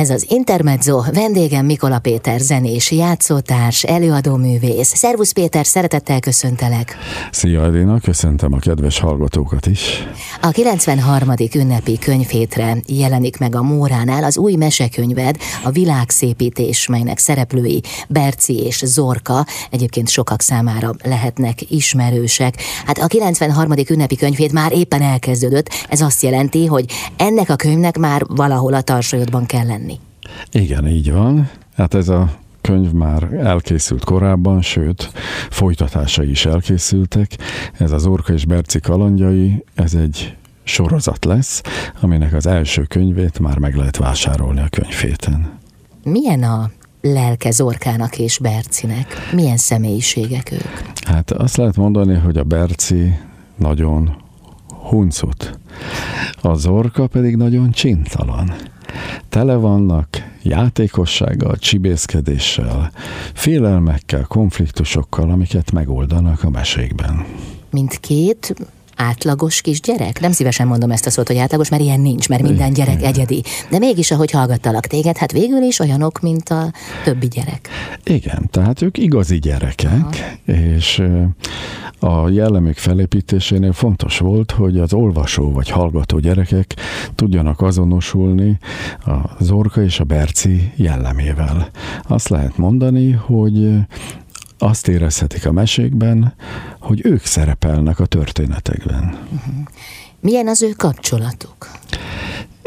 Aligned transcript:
Ez 0.00 0.10
az 0.10 0.26
Intermezzo, 0.28 1.02
vendégem 1.12 1.66
Mikola 1.66 1.98
Péter, 1.98 2.40
zenés, 2.40 2.90
játszótárs, 2.90 3.82
előadóművész. 3.82 4.96
Szervusz 4.96 5.32
Péter, 5.32 5.66
szeretettel 5.66 6.20
köszöntelek. 6.20 6.96
Szia 7.30 7.64
Edina, 7.64 8.00
köszöntöm 8.00 8.52
a 8.52 8.58
kedves 8.58 8.98
hallgatókat 8.98 9.66
is. 9.66 10.06
A 10.42 10.48
93. 10.48 11.34
ünnepi 11.54 11.98
könyvhétre 11.98 12.76
jelenik 12.86 13.38
meg 13.38 13.54
a 13.54 13.62
Móránál 13.62 14.24
az 14.24 14.38
új 14.38 14.54
mesekönyved, 14.54 15.36
a 15.64 15.70
világszépítés, 15.70 16.86
melynek 16.86 17.18
szereplői 17.18 17.82
Berci 18.08 18.58
és 18.58 18.82
Zorka, 18.84 19.46
egyébként 19.70 20.08
sokak 20.08 20.40
számára 20.40 20.94
lehetnek 21.02 21.70
ismerősek. 21.70 22.54
Hát 22.86 22.98
a 22.98 23.06
93. 23.06 23.72
ünnepi 23.88 24.16
könyvét 24.16 24.52
már 24.52 24.72
éppen 24.72 25.02
elkezdődött, 25.02 25.68
ez 25.88 26.00
azt 26.00 26.22
jelenti, 26.22 26.66
hogy 26.66 26.84
ennek 27.16 27.50
a 27.50 27.56
könyvnek 27.56 27.98
már 27.98 28.22
valahol 28.26 28.74
a 28.74 28.80
tarsajodban 28.80 29.46
kell 29.46 29.66
lenni. 29.66 29.89
Igen, 30.50 30.88
így 30.88 31.12
van. 31.12 31.50
Hát 31.76 31.94
ez 31.94 32.08
a 32.08 32.30
könyv 32.60 32.92
már 32.92 33.22
elkészült 33.32 34.04
korábban, 34.04 34.62
sőt, 34.62 35.12
folytatásai 35.50 36.30
is 36.30 36.46
elkészültek. 36.46 37.30
Ez 37.78 37.92
az 37.92 38.06
Orka 38.06 38.32
és 38.32 38.44
Berci 38.44 38.80
kalandjai, 38.80 39.64
ez 39.74 39.94
egy 39.94 40.36
sorozat 40.62 41.24
lesz, 41.24 41.62
aminek 42.00 42.34
az 42.34 42.46
első 42.46 42.82
könyvét 42.82 43.38
már 43.38 43.58
meg 43.58 43.74
lehet 43.74 43.96
vásárolni 43.96 44.60
a 44.60 44.68
könyvhéten. 44.70 45.58
Milyen 46.04 46.42
a 46.42 46.70
lelke 47.00 47.50
Zorkának 47.50 48.18
és 48.18 48.38
Bercinek? 48.38 49.06
Milyen 49.32 49.56
személyiségek 49.56 50.52
ők? 50.52 51.04
Hát 51.06 51.30
azt 51.30 51.56
lehet 51.56 51.76
mondani, 51.76 52.14
hogy 52.14 52.36
a 52.36 52.44
Berci 52.44 53.18
nagyon 53.56 54.16
huncut, 54.68 55.58
a 56.42 56.54
Zorka 56.54 57.06
pedig 57.06 57.36
nagyon 57.36 57.70
csintalan. 57.70 58.52
Tele 59.28 59.54
vannak 59.54 60.08
játékossággal, 60.42 61.56
csibészkedéssel, 61.56 62.90
félelmekkel, 63.34 64.24
konfliktusokkal, 64.28 65.30
amiket 65.30 65.72
megoldanak 65.72 66.42
a 66.44 66.50
mesékben. 66.50 67.24
Mint 67.70 67.98
két 68.00 68.54
átlagos 69.00 69.60
kisgyerek? 69.60 70.20
Nem 70.20 70.32
szívesen 70.32 70.66
mondom 70.66 70.90
ezt 70.90 71.06
a 71.06 71.10
szót, 71.10 71.26
hogy 71.26 71.36
átlagos, 71.36 71.68
mert 71.68 71.82
ilyen 71.82 72.00
nincs, 72.00 72.28
mert 72.28 72.42
minden 72.42 72.72
gyerek 72.72 73.02
egyedi. 73.02 73.42
De 73.70 73.78
mégis, 73.78 74.10
ahogy 74.10 74.30
hallgattalak 74.30 74.86
téged, 74.86 75.16
hát 75.16 75.32
végül 75.32 75.62
is 75.62 75.78
olyanok, 75.78 76.20
mint 76.20 76.48
a 76.48 76.72
többi 77.04 77.28
gyerek. 77.28 77.68
Igen, 78.04 78.48
tehát 78.50 78.82
ők 78.82 78.98
igazi 78.98 79.38
gyerekek, 79.38 80.36
Aha. 80.46 80.52
és 80.52 81.02
a 81.98 82.28
jellemük 82.28 82.76
felépítésénél 82.76 83.72
fontos 83.72 84.18
volt, 84.18 84.50
hogy 84.50 84.78
az 84.78 84.92
olvasó 84.92 85.52
vagy 85.52 85.68
hallgató 85.68 86.18
gyerekek 86.18 86.74
tudjanak 87.14 87.60
azonosulni 87.60 88.58
a 89.06 89.18
Zorka 89.40 89.82
és 89.82 90.00
a 90.00 90.04
Berci 90.04 90.72
jellemével. 90.76 91.68
Azt 92.02 92.28
lehet 92.28 92.56
mondani, 92.56 93.10
hogy 93.10 93.68
azt 94.62 94.88
érezhetik 94.88 95.46
a 95.46 95.52
mesékben, 95.52 96.34
hogy 96.80 97.00
ők 97.04 97.24
szerepelnek 97.24 98.00
a 98.00 98.06
történetekben. 98.06 99.18
Milyen 100.20 100.48
az 100.48 100.62
ő 100.62 100.70
kapcsolatuk? 100.70 101.70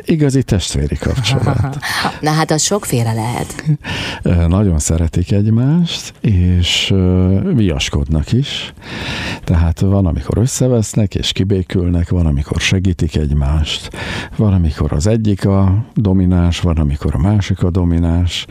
Igazi 0.06 0.44
testvéri 0.44 0.96
kapcsolat. 0.96 1.78
Na 2.22 2.32
hát 2.32 2.52
az 2.52 2.62
sokféle 2.62 3.14
lehet. 3.14 3.64
Nagyon 4.48 4.80
szeretik 4.80 5.32
egymást, 5.32 6.14
és 6.22 6.94
viaskodnak 7.54 8.32
is. 8.32 8.74
Tehát 9.44 9.80
van, 9.80 10.06
amikor 10.06 10.38
összevesznek 10.38 11.16
és 11.16 11.32
kibékülnek, 11.32 12.10
van, 12.10 12.26
amikor 12.26 12.60
segítik 12.60 13.16
egymást, 13.16 13.90
van, 14.36 14.54
amikor 14.54 14.94
az 14.94 15.08
egyik 15.08 15.46
a 15.46 15.86
domináns, 15.96 16.60
van, 16.60 16.78
amikor 16.78 17.16
a 17.16 17.20
másik 17.20 17.64
a 17.64 17.70
domináns, 17.70 18.46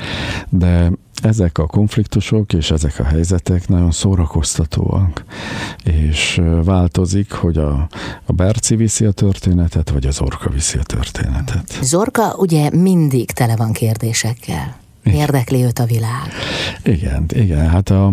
de 0.48 0.90
ezek 1.22 1.58
a 1.58 1.66
konfliktusok 1.66 2.52
és 2.52 2.70
ezek 2.70 2.98
a 2.98 3.04
helyzetek 3.04 3.68
nagyon 3.68 3.90
szórakoztatóak, 3.90 5.24
és 5.84 6.40
változik, 6.64 7.32
hogy 7.32 7.58
a, 7.58 7.88
a 8.24 8.32
Berci 8.32 8.76
viszi 8.76 9.04
a 9.04 9.10
történetet, 9.12 9.90
vagy 9.90 10.06
az 10.06 10.20
Orka 10.20 10.50
viszi 10.50 10.78
a 10.78 10.82
történetet. 10.82 11.78
Zorka 11.82 12.34
ugye 12.36 12.70
mindig 12.70 13.30
tele 13.30 13.56
van 13.56 13.72
kérdésekkel. 13.72 14.81
Érdekli 15.04 15.62
őt 15.64 15.78
a 15.78 15.84
világ. 15.84 16.28
Igen, 16.84 17.24
igen. 17.28 17.68
Hát 17.68 17.90
a, 17.90 18.12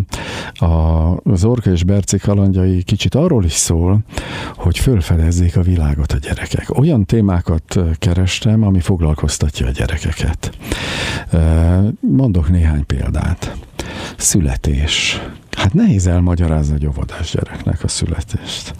a, 0.53 1.15
az 1.23 1.43
Orka 1.43 1.71
és 1.71 1.83
Berci 1.83 2.17
kalandjai 2.17 2.83
kicsit 2.83 3.15
arról 3.15 3.45
is 3.45 3.53
szól, 3.53 3.99
hogy 4.55 4.77
fölfedezzék 4.77 5.57
a 5.57 5.61
világot 5.61 6.11
a 6.11 6.17
gyerekek. 6.17 6.77
Olyan 6.77 7.05
témákat 7.05 7.79
kerestem, 7.99 8.63
ami 8.63 8.79
foglalkoztatja 8.79 9.67
a 9.67 9.71
gyerekeket. 9.71 10.57
Mondok 11.99 12.49
néhány 12.49 12.85
példát. 12.85 13.55
Születés. 14.17 15.21
Hát 15.57 15.73
nehéz 15.73 16.07
elmagyarázni 16.07 16.73
egy 16.73 16.85
óvodás 16.85 17.31
gyereknek 17.31 17.83
a 17.83 17.87
születést 17.87 18.73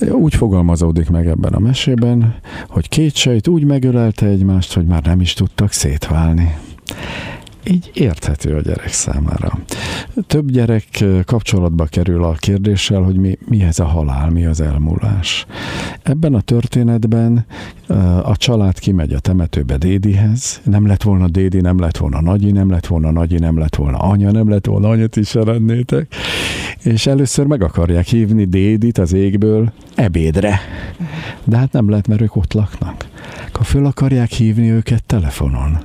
úgy 0.00 0.34
fogalmazódik 0.34 1.10
meg 1.10 1.26
ebben 1.26 1.52
a 1.52 1.58
mesében, 1.58 2.34
hogy 2.68 2.88
két 2.88 3.14
sejt 3.14 3.48
úgy 3.48 3.64
megölelte 3.64 4.26
egymást, 4.26 4.74
hogy 4.74 4.86
már 4.86 5.02
nem 5.02 5.20
is 5.20 5.32
tudtak 5.32 5.72
szétválni 5.72 6.56
így 7.70 7.90
érthető 7.94 8.56
a 8.56 8.60
gyerek 8.60 8.92
számára. 8.92 9.58
Több 10.26 10.50
gyerek 10.50 11.04
kapcsolatba 11.24 11.84
kerül 11.84 12.24
a 12.24 12.32
kérdéssel, 12.32 13.02
hogy 13.02 13.16
mi, 13.16 13.38
mi 13.48 13.62
ez 13.62 13.78
a 13.78 13.84
halál, 13.84 14.30
mi 14.30 14.46
az 14.46 14.60
elmúlás. 14.60 15.46
Ebben 16.02 16.34
a 16.34 16.40
történetben 16.40 17.46
a 18.22 18.36
család 18.36 18.78
kimegy 18.78 19.12
a 19.12 19.18
temetőbe 19.18 19.76
Dédihez, 19.76 20.60
nem 20.64 20.86
lett 20.86 21.02
volna 21.02 21.28
Dédi, 21.28 21.60
nem 21.60 21.78
lett 21.78 21.96
volna 21.96 22.20
Nagyi, 22.20 22.50
nem 22.50 22.70
lett 22.70 22.86
volna 22.86 23.10
Nagyi, 23.10 23.38
nem 23.38 23.58
lett 23.58 23.76
volna 23.76 23.98
anya, 23.98 24.30
nem 24.30 24.48
lett 24.48 24.66
volna 24.66 24.88
anyat 24.88 25.16
is 25.16 25.26
szeretnétek, 25.26 26.14
és 26.82 27.06
először 27.06 27.46
meg 27.46 27.62
akarják 27.62 28.06
hívni 28.06 28.44
Dédit 28.44 28.98
az 28.98 29.12
égből 29.12 29.72
ebédre. 29.94 30.60
De 31.44 31.56
hát 31.56 31.72
nem 31.72 31.90
lehet, 31.90 32.08
mert 32.08 32.20
ők 32.20 32.36
ott 32.36 32.52
laknak. 32.52 33.06
Akkor 33.48 33.66
föl 33.66 33.86
akarják 33.86 34.30
hívni 34.30 34.70
őket 34.70 35.04
telefonon. 35.04 35.78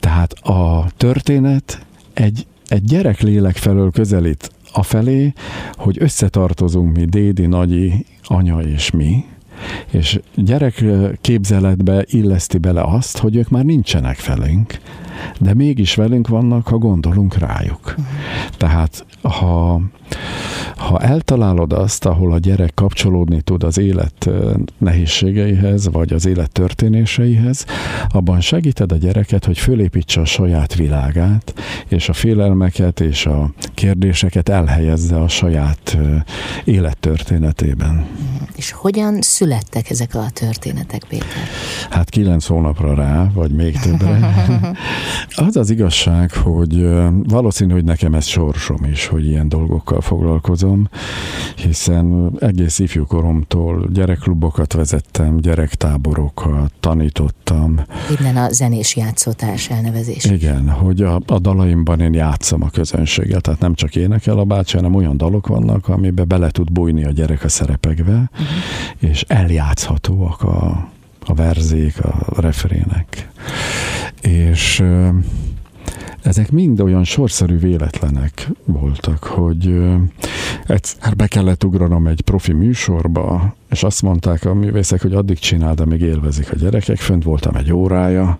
Tehát 0.00 0.32
a 0.32 0.86
történet 0.96 1.86
egy, 2.14 2.46
egy 2.68 2.84
gyerek 2.84 3.20
lélek 3.20 3.56
felől 3.56 3.90
közelít 3.90 4.50
afelé, 4.72 5.32
hogy 5.74 5.96
összetartozunk 6.00 6.96
mi, 6.96 7.04
Dédi, 7.04 7.46
Nagyi, 7.46 8.06
anya 8.22 8.60
és 8.60 8.90
mi, 8.90 9.24
és 9.90 10.20
gyerek 10.34 10.84
képzeletbe 11.20 12.04
illeszti 12.06 12.58
bele 12.58 12.82
azt, 12.82 13.18
hogy 13.18 13.36
ők 13.36 13.48
már 13.48 13.64
nincsenek 13.64 14.16
felünk, 14.16 14.78
de 15.40 15.54
mégis 15.54 15.94
velünk 15.94 16.28
vannak, 16.28 16.66
ha 16.66 16.78
gondolunk 16.78 17.38
rájuk. 17.38 17.80
Uh-huh. 17.84 18.06
Tehát 18.56 19.06
ha, 19.22 19.80
ha 20.76 21.00
eltalálod 21.00 21.72
azt, 21.72 22.04
ahol 22.04 22.32
a 22.32 22.38
gyerek 22.38 22.74
kapcsolódni 22.74 23.40
tud 23.40 23.62
az 23.62 23.78
élet 23.78 24.30
nehézségeihez, 24.78 25.88
vagy 25.88 26.12
az 26.12 26.26
élet 26.26 26.52
történéseihez, 26.52 27.64
abban 28.08 28.40
segíted 28.40 28.92
a 28.92 28.96
gyereket, 28.96 29.44
hogy 29.44 29.58
fölépítse 29.58 30.20
a 30.20 30.24
saját 30.24 30.74
világát, 30.74 31.54
és 31.88 32.08
a 32.08 32.12
félelmeket 32.12 33.00
és 33.00 33.26
a 33.26 33.52
kérdéseket 33.74 34.48
elhelyezze 34.48 35.20
a 35.20 35.28
saját 35.28 35.98
élettörténetében. 36.64 38.06
És 38.56 38.70
hogyan 38.70 39.20
születtek 39.48 39.90
ezek 39.90 40.14
a 40.14 40.30
történetek, 40.32 41.04
Péter? 41.08 41.48
Hát 41.90 42.10
kilenc 42.10 42.46
hónapra 42.46 42.94
rá, 42.94 43.30
vagy 43.34 43.50
még 43.50 43.78
többre. 43.78 44.34
Az 45.46 45.56
az 45.56 45.70
igazság, 45.70 46.32
hogy 46.32 46.88
valószínű, 47.22 47.72
hogy 47.72 47.84
nekem 47.84 48.14
ez 48.14 48.26
sorsom 48.26 48.84
is, 48.84 49.06
hogy 49.06 49.26
ilyen 49.26 49.48
dolgokkal 49.48 50.00
foglalkozom, 50.00 50.88
hiszen 51.58 52.32
egész 52.40 52.78
ifjú 52.78 53.06
koromtól 53.06 53.88
gyerekklubokat 53.92 54.72
vezettem, 54.72 55.36
gyerektáborokat, 55.36 56.72
tanítottam. 56.80 57.80
Innen 58.18 58.36
a 58.36 58.52
zenés 58.52 58.96
játszótárs 58.96 59.70
elnevezés. 59.70 60.24
Igen, 60.24 60.68
hogy 60.68 61.02
a, 61.02 61.20
a 61.26 61.38
dalaimban 61.38 62.00
én 62.00 62.14
játszom 62.14 62.62
a 62.62 62.70
közönséget, 62.70 63.42
tehát 63.42 63.60
nem 63.60 63.74
csak 63.74 63.96
énekel 63.96 64.38
a 64.38 64.44
bácsi, 64.44 64.76
hanem 64.76 64.94
olyan 64.94 65.16
dalok 65.16 65.46
vannak, 65.46 65.88
amiben 65.88 66.28
bele 66.28 66.50
tud 66.50 66.72
bújni 66.72 67.04
a 67.04 67.10
gyerek 67.10 67.44
a 67.44 67.48
szerepekbe, 67.48 68.30
uh-huh. 68.32 68.46
és 68.98 69.24
eljátszhatóak 69.28 70.42
a, 70.42 70.88
a 71.26 71.34
verzék, 71.34 72.04
a 72.04 72.40
refrének. 72.40 73.28
És 74.20 74.82
ezek 76.22 76.50
mind 76.50 76.80
olyan 76.80 77.04
sorszerű 77.04 77.58
véletlenek 77.58 78.48
voltak, 78.64 79.24
hogy 79.24 79.78
egyszer 80.66 81.16
be 81.16 81.26
kellett 81.26 81.64
ugranom 81.64 82.06
egy 82.06 82.20
profi 82.20 82.52
műsorba, 82.52 83.54
és 83.70 83.82
azt 83.82 84.02
mondták 84.02 84.44
a 84.44 84.54
művészek, 84.54 85.02
hogy 85.02 85.14
addig 85.14 85.38
csináld, 85.38 85.80
amíg 85.80 86.00
élvezik 86.00 86.52
a 86.52 86.56
gyerekek. 86.56 86.96
Fönt 86.96 87.24
voltam 87.24 87.54
egy 87.54 87.72
órája, 87.72 88.38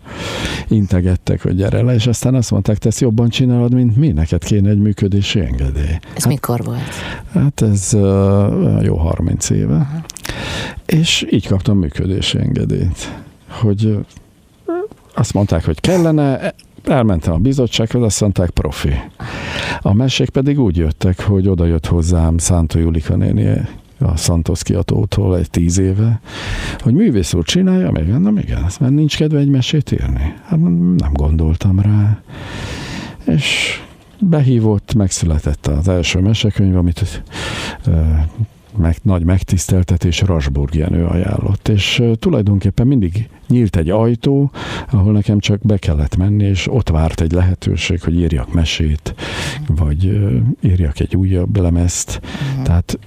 integettek, 0.68 1.42
hogy 1.42 1.56
gyere 1.56 1.82
le, 1.82 1.94
és 1.94 2.06
aztán 2.06 2.34
azt 2.34 2.50
mondták, 2.50 2.78
te 2.78 2.88
ezt 2.88 3.00
jobban 3.00 3.28
csinálod, 3.28 3.74
mint 3.74 3.96
mi, 3.96 4.08
neked 4.08 4.44
kéne 4.44 4.70
egy 4.70 4.78
működési 4.78 5.40
engedély. 5.40 5.98
Ez 6.14 6.22
hát, 6.22 6.26
mikor 6.26 6.64
volt? 6.64 6.94
Hát 7.32 7.60
ez 7.60 7.90
uh, 7.94 8.82
jó 8.82 8.96
30 8.96 9.50
éve. 9.50 9.76
Uh-huh. 9.76 10.04
És 10.86 11.26
így 11.30 11.46
kaptam 11.46 11.78
működési 11.78 12.38
engedélyt, 12.38 13.12
hogy 13.48 13.98
azt 15.14 15.32
mondták, 15.32 15.64
hogy 15.64 15.80
kellene, 15.80 16.54
elmentem 16.88 17.32
a 17.32 17.38
bizottsághoz, 17.38 18.02
azt 18.02 18.20
mondták 18.20 18.50
profi. 18.50 18.92
A 19.80 19.94
mesék 19.94 20.28
pedig 20.28 20.60
úgy 20.60 20.76
jöttek, 20.76 21.22
hogy 21.22 21.48
oda 21.48 21.64
jött 21.64 21.86
hozzám 21.86 22.38
Szántó 22.38 22.78
Julika 22.78 23.16
néni, 23.16 23.60
a 24.00 24.16
Santos 24.16 24.62
kiadótól 24.62 25.38
egy 25.38 25.50
tíz 25.50 25.78
éve, 25.78 26.20
hogy 26.78 26.94
művész 26.94 27.34
úr 27.34 27.44
csinálja, 27.44 27.90
még 27.90 28.06
nem 28.06 28.36
igen, 28.36 28.66
mert 28.80 28.92
nincs 28.92 29.16
kedve 29.16 29.38
egy 29.38 29.48
mesét 29.48 29.92
írni. 29.92 30.34
Hát 30.44 30.60
nem 30.96 31.12
gondoltam 31.12 31.80
rá. 31.80 32.20
És 33.24 33.80
behívott, 34.20 34.94
megszületett 34.94 35.66
az 35.66 35.88
első 35.88 36.20
mesekönyv, 36.20 36.76
amit 36.76 37.22
meg, 38.76 38.96
nagy 39.02 39.24
megtiszteltetés 39.24 40.20
Rasburg 40.20 40.74
Jenő 40.74 41.04
ajánlott, 41.06 41.68
és 41.68 42.02
tulajdonképpen 42.18 42.86
mindig 42.86 43.28
nyílt 43.48 43.76
egy 43.76 43.90
ajtó, 43.90 44.50
ahol 44.90 45.12
nekem 45.12 45.38
csak 45.38 45.60
be 45.62 45.76
kellett 45.76 46.16
menni, 46.16 46.44
és 46.44 46.68
ott 46.70 46.88
várt 46.88 47.20
egy 47.20 47.32
lehetőség, 47.32 48.02
hogy 48.02 48.14
írjak 48.14 48.52
mesét, 48.52 49.14
vagy 49.66 50.04
írjak 50.62 51.00
egy 51.00 51.16
újabb 51.16 51.56
lemezt. 51.56 52.20
Uh-huh. 52.22 52.64
Tehát 52.64 52.98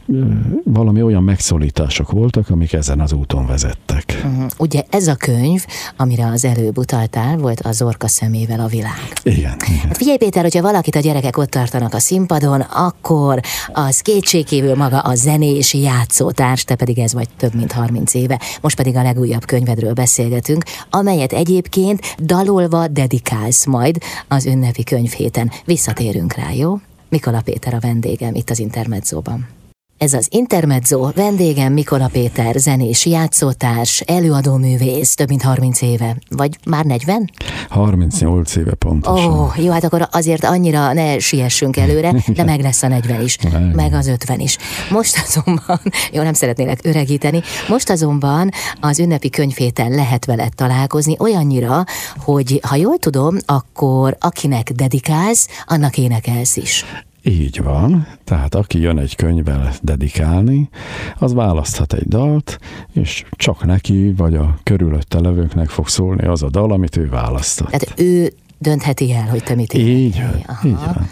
valami 0.64 1.02
olyan 1.02 1.24
megszólítások 1.24 2.12
voltak, 2.12 2.50
amik 2.50 2.74
ezen 2.74 3.00
az 3.00 3.14
úton 3.14 3.46
vezettek. 3.46 4.22
Uh-huh. 4.26 4.50
Ugye 4.58 4.84
ez 4.90 5.08
a 5.08 5.16
könyv, 5.16 5.66
amire 5.98 6.26
az 6.26 6.46
előbb 6.46 6.78
utaltál, 6.78 7.38
volt 7.38 7.60
az 7.60 7.82
orka 7.82 8.08
szemével 8.08 8.60
a 8.60 8.68
világ. 8.68 9.14
Igen. 9.24 9.56
igen. 9.68 9.88
Hát 9.88 9.98
figyelj 9.98 10.18
Péter, 10.18 10.44
hogyha 10.44 10.62
valakit 10.62 10.96
a 10.96 11.00
gyerekek 11.00 11.38
ott 11.38 11.50
tartanak 11.50 11.94
a 11.94 12.00
színpadon, 12.00 12.62
akkor 12.62 13.40
az 13.74 14.00
kétségkívül 14.00 14.76
maga 14.76 15.00
a 15.00 15.16
zenés 15.62 15.74
játszótárs, 15.74 16.64
te 16.64 16.76
pedig 16.76 17.00
ez 17.00 17.14
vagy 17.14 17.28
több 17.38 17.54
mint 17.54 17.72
30 17.72 18.14
éve. 18.14 18.40
Most 18.62 18.76
pedig 18.76 18.96
a 18.96 19.02
legújabb 19.02 19.46
könyvedről 19.46 19.94
beszél 19.94 20.22
beszélgetünk, 20.22 20.64
amelyet 20.90 21.34
egyébként 21.34 22.16
dalolva 22.20 22.88
dedikálsz 22.88 23.66
majd 23.66 23.98
az 24.28 24.46
ünnepi 24.46 24.84
könyvhéten. 24.84 25.52
Visszatérünk 25.66 26.34
rá, 26.34 26.52
jó? 26.52 26.80
Mikola 27.10 27.42
Péter 27.42 27.74
a 27.74 27.80
vendégem 27.80 28.36
itt 28.36 28.50
az 28.50 28.60
Intermedzóban. 28.60 29.61
Ez 30.02 30.14
az 30.14 30.28
Intermezzo, 30.30 31.12
vendégem 31.16 31.74
Mikola 31.74 32.08
Péter, 32.08 32.56
zenés 32.56 33.06
játszótárs, 33.06 34.00
előadó 34.00 34.56
művész, 34.56 35.16
több 35.16 35.30
mint 35.30 35.42
30 35.42 35.82
éve, 35.82 36.18
vagy 36.30 36.58
már 36.66 36.86
40? 36.86 37.30
38 37.70 38.56
éve 38.56 38.74
pontosan. 38.74 39.32
Ó, 39.32 39.42
oh, 39.42 39.64
jó, 39.64 39.72
hát 39.72 39.84
akkor 39.84 40.08
azért 40.12 40.44
annyira 40.44 40.94
ne 40.94 41.20
siessünk 41.20 41.78
előre, 41.78 42.16
de 42.28 42.44
meg 42.44 42.62
lesz 42.62 42.84
a 42.84 42.88
40 42.88 43.22
is, 43.22 43.38
meg 43.74 43.94
az 43.94 44.08
50 44.08 44.40
is. 44.40 44.58
Most 44.90 45.24
azonban, 45.28 45.80
jó, 46.14 46.24
nem 46.24 46.34
szeretnélek 46.34 46.80
öregíteni, 46.84 47.42
most 47.68 47.90
azonban 47.90 48.50
az 48.80 49.00
ünnepi 49.00 49.30
könyvhéten 49.30 49.92
lehet 49.92 50.26
veled 50.26 50.56
találkozni 50.56 51.16
olyannyira, 51.20 51.84
hogy 52.18 52.60
ha 52.68 52.76
jól 52.76 52.98
tudom, 52.98 53.38
akkor 53.46 54.18
akinek 54.20 54.72
dedikálsz, 54.72 55.48
annak 55.66 55.98
énekelsz 55.98 56.56
is. 56.56 56.86
Így 57.24 57.64
van, 57.64 58.08
tehát 58.24 58.56
aki 58.56 58.80
jön 58.80 58.98
egy 58.98 59.16
könyvvel 59.16 59.74
dedikálni, 59.82 60.70
az 61.18 61.34
választhat 61.34 61.94
egy 61.94 62.08
dalt, 62.08 62.60
és 62.94 63.24
csak 63.32 63.66
neki 63.66 64.14
vagy 64.18 64.36
a 64.36 64.58
körülötte 64.64 65.20
levőknek 65.20 65.70
fog 65.70 65.88
szólni 65.88 66.26
az 66.26 66.44
a 66.44 66.50
dal, 66.50 66.72
amit 66.72 66.98
ő 66.98 67.10
választott. 67.10 67.70
Tehát 67.70 68.00
ő 68.00 68.34
döntheti 68.58 69.14
el, 69.14 69.28
hogy 69.28 69.44
te 69.44 69.56
mit 69.56 69.74
Így 69.74 70.22
van, 70.22 70.58
így 70.66 70.72
van. 70.72 71.10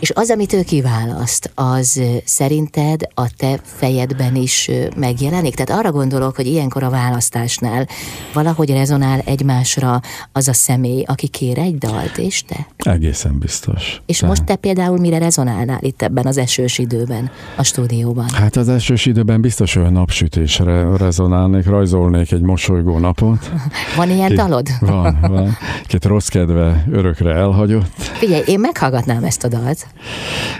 És 0.00 0.10
az, 0.14 0.30
amit 0.30 0.52
ő 0.52 0.62
kiválaszt, 0.62 1.50
az 1.54 2.02
szerinted 2.24 3.00
a 3.14 3.30
te 3.36 3.60
fejedben 3.62 4.36
is 4.36 4.70
megjelenik? 4.96 5.54
Tehát 5.54 5.82
arra 5.82 5.92
gondolok, 5.92 6.36
hogy 6.36 6.46
ilyenkor 6.46 6.82
a 6.82 6.90
választásnál 6.90 7.88
valahogy 8.32 8.70
rezonál 8.70 9.20
egymásra 9.24 10.00
az 10.32 10.48
a 10.48 10.52
személy, 10.52 11.04
aki 11.06 11.28
kér 11.28 11.58
egy 11.58 11.78
dalt, 11.78 12.18
és 12.18 12.42
te? 12.42 12.66
Egészen 12.76 13.38
biztos. 13.38 14.02
És 14.06 14.18
Tehát... 14.18 14.34
most 14.34 14.48
te 14.48 14.56
például 14.56 14.98
mire 14.98 15.18
rezonálnál 15.18 15.78
itt 15.82 16.02
ebben 16.02 16.26
az 16.26 16.36
esős 16.36 16.78
időben, 16.78 17.30
a 17.56 17.62
stúdióban? 17.62 18.28
Hát 18.32 18.56
az 18.56 18.68
esős 18.68 19.06
időben 19.06 19.40
biztos 19.40 19.76
olyan 19.76 19.92
napsütésre 19.92 20.96
rezonálnék, 20.96 21.66
rajzolnék 21.66 22.32
egy 22.32 22.40
mosolygó 22.42 22.98
napot. 22.98 23.50
Van 23.96 24.10
ilyen 24.10 24.34
dalod? 24.34 24.68
Van, 24.80 25.18
van. 25.20 25.56
Két 25.86 26.04
rossz 26.04 26.28
kedve 26.28 26.84
örökre 26.90 27.34
elhagyott. 27.34 27.92
Figyelj, 27.96 28.42
én 28.46 28.60
meghallgatnám 28.60 29.24
ezt 29.24 29.44
a 29.44 29.48
dalt. 29.48 29.86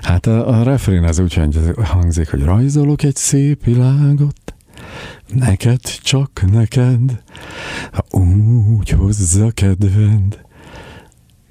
Hát 0.03 0.27
a, 0.27 0.59
a 0.59 0.63
refrén 0.63 1.05
az 1.05 1.19
úgy 1.19 1.41
hangzik, 1.85 2.31
hogy 2.31 2.43
rajzolok 2.43 3.03
egy 3.03 3.17
szép 3.17 3.65
világot, 3.65 4.55
neked, 5.35 5.81
csak 6.03 6.45
neked, 6.53 7.23
ha 7.93 8.19
úgy 8.19 8.91
hozza 8.91 9.51
kedved, 9.51 10.39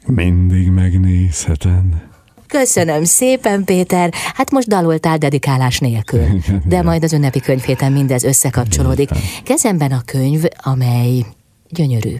mindig 0.05 0.69
megnézheted. 0.69 2.05
Köszönöm 2.47 3.03
szépen, 3.03 3.63
Péter. 3.63 4.13
Hát 4.33 4.51
most 4.51 4.67
daloltál 4.67 5.17
dedikálás 5.17 5.79
nélkül, 5.79 6.25
de 6.65 6.81
majd 6.81 7.03
az 7.03 7.13
ünnepi 7.13 7.39
könyvhéten 7.39 7.91
mindez 7.91 8.23
összekapcsolódik. 8.23 9.09
Kezemben 9.43 9.91
a 9.91 10.01
könyv, 10.05 10.43
amely 10.63 11.25
gyönyörű. 11.69 12.15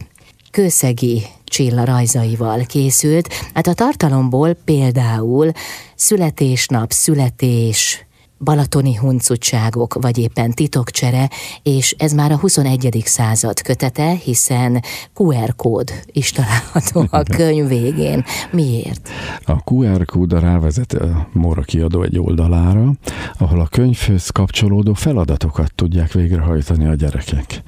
Kőszegi 0.50 1.22
Csilla 1.48 1.84
rajzaival 1.84 2.64
készült. 2.66 3.28
Hát 3.54 3.66
a 3.66 3.74
tartalomból 3.74 4.56
például 4.64 5.52
születésnap, 5.94 6.90
születés, 6.90 8.06
balatoni 8.38 8.94
huncutságok, 8.94 9.94
vagy 10.00 10.18
éppen 10.18 10.50
titokcsere, 10.50 11.30
és 11.62 11.94
ez 11.98 12.12
már 12.12 12.32
a 12.32 12.36
21. 12.36 13.02
század 13.04 13.62
kötete, 13.62 14.10
hiszen 14.10 14.82
QR 15.14 15.56
kód 15.56 15.92
is 16.12 16.30
található 16.30 17.06
a 17.10 17.22
könyv 17.36 17.68
végén. 17.68 18.24
Miért? 18.50 19.08
A 19.44 19.72
QR 19.72 20.04
kód 20.04 20.32
rávezet 20.32 20.92
a 20.92 21.28
Móra 21.32 21.62
kiadó 21.62 22.02
egy 22.02 22.18
oldalára, 22.18 22.92
ahol 23.38 23.60
a 23.60 23.66
könyvhöz 23.66 24.28
kapcsolódó 24.30 24.94
feladatokat 24.94 25.74
tudják 25.74 26.12
végrehajtani 26.12 26.86
a 26.86 26.94
gyerekek. 26.94 27.62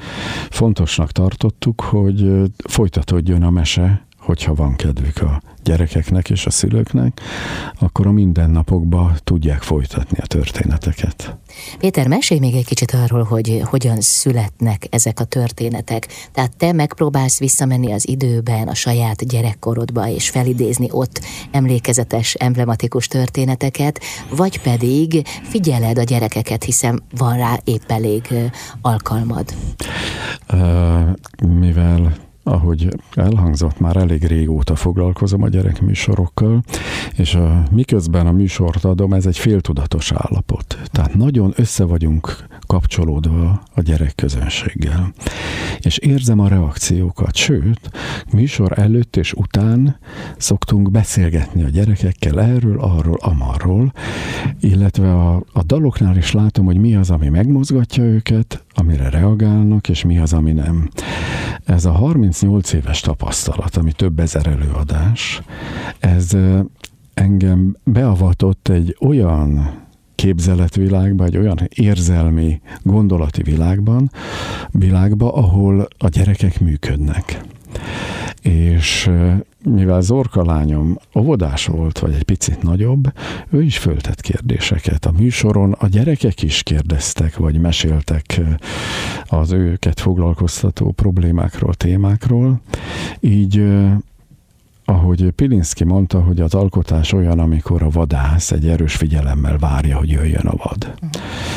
Fontosnak 0.50 1.12
tartottuk, 1.12 1.80
hogy 1.80 2.30
folytatódjon 2.68 3.42
a 3.42 3.50
mese, 3.50 4.08
hogyha 4.30 4.54
van 4.54 4.76
kedvük 4.76 5.22
a 5.22 5.42
gyerekeknek 5.62 6.30
és 6.30 6.46
a 6.46 6.50
szülőknek, 6.50 7.20
akkor 7.78 8.06
a 8.06 8.10
mindennapokban 8.10 9.16
tudják 9.24 9.62
folytatni 9.62 10.18
a 10.20 10.26
történeteket. 10.26 11.36
Péter, 11.78 12.08
mesélj 12.08 12.40
még 12.40 12.54
egy 12.54 12.66
kicsit 12.66 12.90
arról, 12.90 13.22
hogy 13.22 13.62
hogyan 13.64 14.00
születnek 14.00 14.86
ezek 14.90 15.20
a 15.20 15.24
történetek. 15.24 16.08
Tehát 16.32 16.56
te 16.56 16.72
megpróbálsz 16.72 17.38
visszamenni 17.38 17.92
az 17.92 18.08
időben, 18.08 18.68
a 18.68 18.74
saját 18.74 19.28
gyerekkorodba, 19.28 20.08
és 20.08 20.28
felidézni 20.28 20.88
ott 20.90 21.20
emlékezetes, 21.50 22.34
emblematikus 22.34 23.06
történeteket, 23.06 24.00
vagy 24.36 24.60
pedig 24.60 25.26
figyeled 25.42 25.98
a 25.98 26.02
gyerekeket, 26.02 26.64
hiszen 26.64 27.02
van 27.16 27.36
rá 27.36 27.58
épp 27.64 27.90
elég 27.90 28.22
alkalmad. 28.82 29.54
Uh, 30.52 31.08
mivel 31.58 32.28
ahogy 32.42 32.88
elhangzott, 33.14 33.80
már 33.80 33.96
elég 33.96 34.24
régóta 34.24 34.74
foglalkozom 34.74 35.42
a 35.42 35.48
gyerekműsorokkal, 35.48 36.62
és 37.16 37.34
a, 37.34 37.62
miközben 37.70 38.26
a 38.26 38.32
műsort 38.32 38.84
adom, 38.84 39.12
ez 39.12 39.26
egy 39.26 39.38
féltudatos 39.38 40.12
állapot. 40.12 40.78
Tehát 40.86 41.14
nagyon 41.14 41.52
össze 41.56 41.84
vagyunk 41.84 42.48
kapcsolódva 42.66 43.62
a 43.74 43.80
gyerekközönséggel. 43.80 45.12
És 45.80 45.98
érzem 45.98 46.38
a 46.38 46.48
reakciókat, 46.48 47.34
sőt, 47.34 47.90
műsor 48.32 48.78
előtt 48.78 49.16
és 49.16 49.32
után 49.32 49.98
szoktunk 50.36 50.90
beszélgetni 50.90 51.62
a 51.62 51.68
gyerekekkel 51.68 52.40
erről, 52.40 52.80
arról, 52.80 53.18
amarról, 53.20 53.92
illetve 54.60 55.14
a, 55.14 55.42
a 55.52 55.62
daloknál 55.62 56.16
is 56.16 56.32
látom, 56.32 56.64
hogy 56.64 56.78
mi 56.78 56.96
az, 56.96 57.10
ami 57.10 57.28
megmozgatja 57.28 58.02
őket, 58.04 58.64
amire 58.80 59.08
reagálnak, 59.08 59.88
és 59.88 60.04
mi 60.04 60.18
az, 60.18 60.32
ami 60.32 60.52
nem. 60.52 60.90
Ez 61.64 61.84
a 61.84 61.90
38 61.90 62.72
éves 62.72 63.00
tapasztalat, 63.00 63.76
ami 63.76 63.92
több 63.92 64.18
ezer 64.18 64.46
előadás, 64.46 65.42
ez 65.98 66.36
engem 67.14 67.76
beavatott 67.84 68.68
egy 68.68 68.96
olyan 69.00 69.78
képzeletvilágba, 70.14 71.24
egy 71.24 71.36
olyan 71.36 71.58
érzelmi, 71.74 72.60
gondolati 72.82 73.42
világban, 73.42 74.10
világba, 74.70 75.32
ahol 75.32 75.88
a 75.98 76.08
gyerekek 76.08 76.60
működnek. 76.60 77.40
És 78.42 79.10
mivel 79.64 80.00
Zorka 80.00 80.44
lányom 80.44 80.98
óvodás 81.14 81.66
volt, 81.66 81.98
vagy 81.98 82.12
egy 82.12 82.22
picit 82.22 82.62
nagyobb, 82.62 83.12
ő 83.50 83.62
is 83.62 83.78
föltett 83.78 84.20
kérdéseket. 84.20 85.06
A 85.06 85.12
műsoron 85.18 85.72
a 85.72 85.86
gyerekek 85.86 86.42
is 86.42 86.62
kérdeztek, 86.62 87.36
vagy 87.36 87.60
meséltek 87.60 88.40
az 89.24 89.52
őket 89.52 90.00
foglalkoztató 90.00 90.90
problémákról, 90.90 91.74
témákról. 91.74 92.60
Így 93.20 93.64
ahogy 94.84 95.30
Pilinszki 95.30 95.84
mondta, 95.84 96.20
hogy 96.20 96.40
az 96.40 96.54
alkotás 96.54 97.12
olyan, 97.12 97.38
amikor 97.38 97.82
a 97.82 97.88
vadász 97.88 98.50
egy 98.50 98.68
erős 98.68 98.94
figyelemmel 98.94 99.58
várja, 99.58 99.96
hogy 99.96 100.10
jöjjön 100.10 100.46
a 100.46 100.56
vad. 100.56 100.84
Uh-huh. 100.84 101.10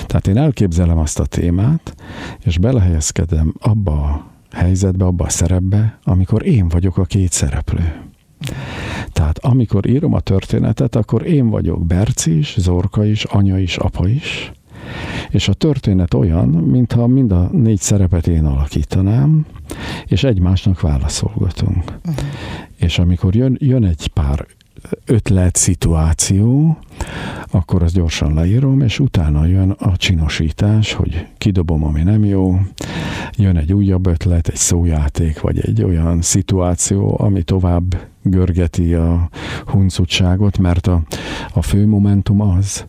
Tehát 0.05 0.27
én 0.27 0.37
elképzelem 0.37 0.97
azt 0.97 1.19
a 1.19 1.25
témát, 1.25 1.95
és 2.43 2.57
belehelyezkedem 2.57 3.53
abba 3.59 4.25
helyzetbe, 4.53 5.05
abba 5.05 5.25
a 5.25 5.29
szerepbe, 5.29 5.99
amikor 6.03 6.45
én 6.45 6.67
vagyok 6.67 6.97
a 6.97 7.03
két 7.03 7.31
szereplő. 7.31 7.93
Tehát 9.11 9.37
amikor 9.37 9.85
írom 9.85 10.13
a 10.13 10.19
történetet, 10.19 10.95
akkor 10.95 11.25
én 11.25 11.49
vagyok 11.49 11.85
Berci 11.85 12.37
is, 12.37 12.55
Zorka 12.57 13.05
is, 13.05 13.23
anya 13.23 13.59
is, 13.59 13.77
apa 13.77 14.07
is, 14.07 14.51
és 15.29 15.47
a 15.47 15.53
történet 15.53 16.13
olyan, 16.13 16.47
mintha 16.47 17.07
mind 17.07 17.31
a 17.31 17.49
négy 17.51 17.79
szerepet 17.79 18.27
én 18.27 18.45
alakítanám, 18.45 19.45
és 20.05 20.23
egymásnak 20.23 20.81
válaszolgatunk. 20.81 21.83
Uh-huh. 21.83 22.25
És 22.75 22.99
amikor 22.99 23.35
jön, 23.35 23.57
jön 23.59 23.85
egy 23.85 24.07
pár 24.07 24.45
ötlet, 25.05 25.55
szituáció, 25.55 26.77
akkor 27.51 27.83
azt 27.83 27.93
gyorsan 27.93 28.33
leírom, 28.33 28.81
és 28.81 28.99
utána 28.99 29.45
jön 29.45 29.69
a 29.69 29.97
csinosítás, 29.97 30.93
hogy 30.93 31.27
kidobom, 31.37 31.83
ami 31.83 32.03
nem 32.03 32.25
jó, 32.25 32.59
jön 33.37 33.57
egy 33.57 33.73
újabb 33.73 34.05
ötlet, 34.05 34.47
egy 34.47 34.55
szójáték, 34.55 35.41
vagy 35.41 35.59
egy 35.59 35.83
olyan 35.83 36.21
szituáció, 36.21 37.15
ami 37.19 37.43
tovább 37.43 37.95
görgeti 38.21 38.93
a 38.93 39.29
huncutságot, 39.65 40.57
mert 40.57 40.87
a, 40.87 41.01
a 41.53 41.61
fő 41.61 41.87
momentum 41.87 42.41
az, 42.41 42.85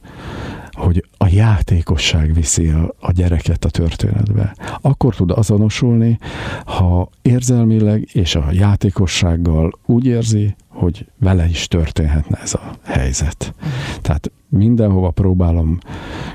hogy 0.71 1.05
a 1.19 1.29
játékosság 1.31 2.35
viszi 2.35 2.69
a, 2.69 2.95
a 3.01 3.13
gyereket 3.13 3.65
a 3.65 3.71
történetbe. 3.71 4.55
Akkor 4.81 5.15
tud 5.15 5.31
azonosulni, 5.31 6.19
ha 6.65 7.09
érzelmileg 7.23 8.09
és 8.13 8.35
a 8.35 8.45
játékossággal 8.53 9.79
úgy 9.87 10.07
érzi, 10.07 10.55
hogy 10.69 11.07
vele 11.19 11.49
is 11.49 11.69
történhetne 11.69 12.39
ez 12.43 12.55
a 12.55 12.75
helyzet. 12.83 13.55
Tehát 14.01 14.33
mindenhova 14.49 15.11
próbálom 15.11 15.79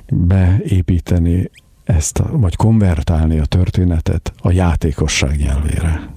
beépíteni 0.09 1.49
ezt, 1.89 2.21
vagy 2.31 2.55
konvertálni 2.55 3.39
a 3.39 3.45
történetet 3.45 4.33
a 4.41 4.51
játékosság 4.51 5.37
nyelvére. 5.37 6.09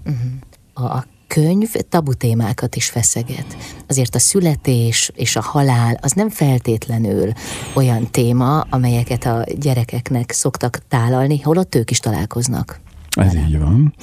A 0.74 1.04
könyv 1.26 1.72
tabu 1.88 2.14
témákat 2.14 2.76
is 2.76 2.88
feszeget. 2.88 3.56
Azért 3.88 4.14
a 4.14 4.18
születés 4.18 5.10
és 5.14 5.36
a 5.36 5.42
halál 5.42 5.98
az 6.00 6.12
nem 6.12 6.28
feltétlenül 6.28 7.32
olyan 7.74 8.10
téma, 8.10 8.60
amelyeket 8.60 9.24
a 9.24 9.44
gyerekeknek 9.58 10.30
szoktak 10.30 10.78
tálalni, 10.88 11.40
holott 11.40 11.74
ők 11.74 11.90
is 11.90 11.98
találkoznak. 11.98 12.80
Ez 13.12 13.34
így 13.34 13.58
van. 13.58 13.94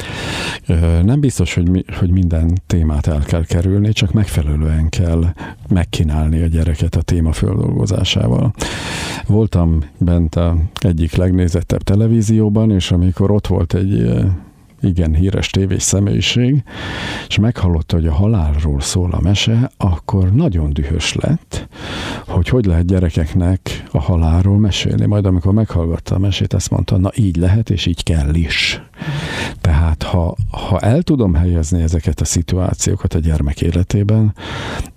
Nem 1.03 1.19
biztos, 1.19 1.53
hogy, 1.53 1.69
mi, 1.69 1.83
hogy 1.99 2.09
minden 2.09 2.61
témát 2.67 3.07
el 3.07 3.23
kell 3.23 3.45
kerülni, 3.45 3.93
csak 3.93 4.11
megfelelően 4.11 4.89
kell 4.89 5.33
megkínálni 5.67 6.41
a 6.41 6.47
gyereket 6.47 6.95
a 6.95 7.01
téma 7.01 7.31
földolgozásával. 7.31 8.53
Voltam 9.27 9.79
bent 9.97 10.35
a 10.35 10.57
egyik 10.79 11.15
legnézettebb 11.15 11.81
televízióban, 11.81 12.71
és 12.71 12.91
amikor 12.91 13.31
ott 13.31 13.47
volt 13.47 13.73
egy 13.73 14.11
igen 14.81 15.15
híres 15.15 15.49
tévés 15.49 15.83
személyiség, 15.83 16.63
és 17.27 17.39
meghallotta, 17.39 17.95
hogy 17.95 18.07
a 18.07 18.13
halálról 18.13 18.81
szól 18.81 19.11
a 19.11 19.19
mese, 19.21 19.71
akkor 19.77 20.31
nagyon 20.31 20.73
dühös 20.73 21.13
lett, 21.13 21.67
hogy 22.27 22.49
hogy 22.49 22.65
lehet 22.65 22.85
gyerekeknek 22.85 23.83
a 23.91 23.99
halálról 23.99 24.57
mesélni. 24.57 25.05
Majd 25.05 25.25
amikor 25.25 25.53
meghallgatta 25.53 26.15
a 26.15 26.19
mesét, 26.19 26.53
azt 26.53 26.69
mondta, 26.69 26.97
na 26.97 27.11
így 27.15 27.35
lehet, 27.35 27.69
és 27.69 27.85
így 27.85 28.03
kell 28.03 28.33
is. 28.33 28.81
Tehát 29.61 30.03
ha, 30.03 30.35
ha 30.51 30.79
el 30.79 31.01
tudom 31.01 31.33
helyezni 31.33 31.81
ezeket 31.81 32.21
a 32.21 32.25
szituációkat 32.25 33.13
a 33.13 33.19
gyermek 33.19 33.61
életében, 33.61 34.33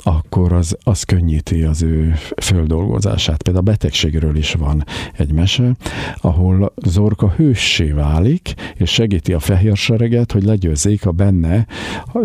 akkor 0.02 0.52
az, 0.52 0.76
az 0.82 1.02
könnyíti 1.02 1.62
az 1.62 1.82
ő 1.82 2.14
földolgozását. 2.42 3.42
Például 3.42 3.66
a 3.66 3.70
betegségről 3.70 4.36
is 4.36 4.52
van 4.52 4.84
egy 5.16 5.32
mese, 5.32 5.74
ahol 6.16 6.72
Zorka 6.76 7.30
hőssé 7.30 7.90
válik, 7.90 8.54
és 8.74 8.90
segíti 8.90 9.32
a 9.32 9.38
fehér 9.38 9.76
sereget, 9.76 10.32
hogy 10.32 10.42
legyőzzék 10.42 11.06
a 11.06 11.10
benne 11.12 11.66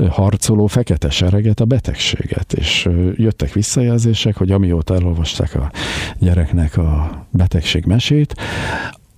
harcoló 0.10 0.68
fekete 0.68 1.10
sereget, 1.10 1.60
a 1.60 1.66
betegséget. 1.66 2.54
És 2.54 2.90
jöttek 3.16 3.54
visszajelzések, 3.54 4.36
hogy 4.38 4.52
amióta 4.52 4.96
elolvasták 4.96 5.56
a 5.56 5.72
gyereknek 6.20 6.78
a 6.78 7.26
betegség 7.32 7.86
mesét, 7.86 8.36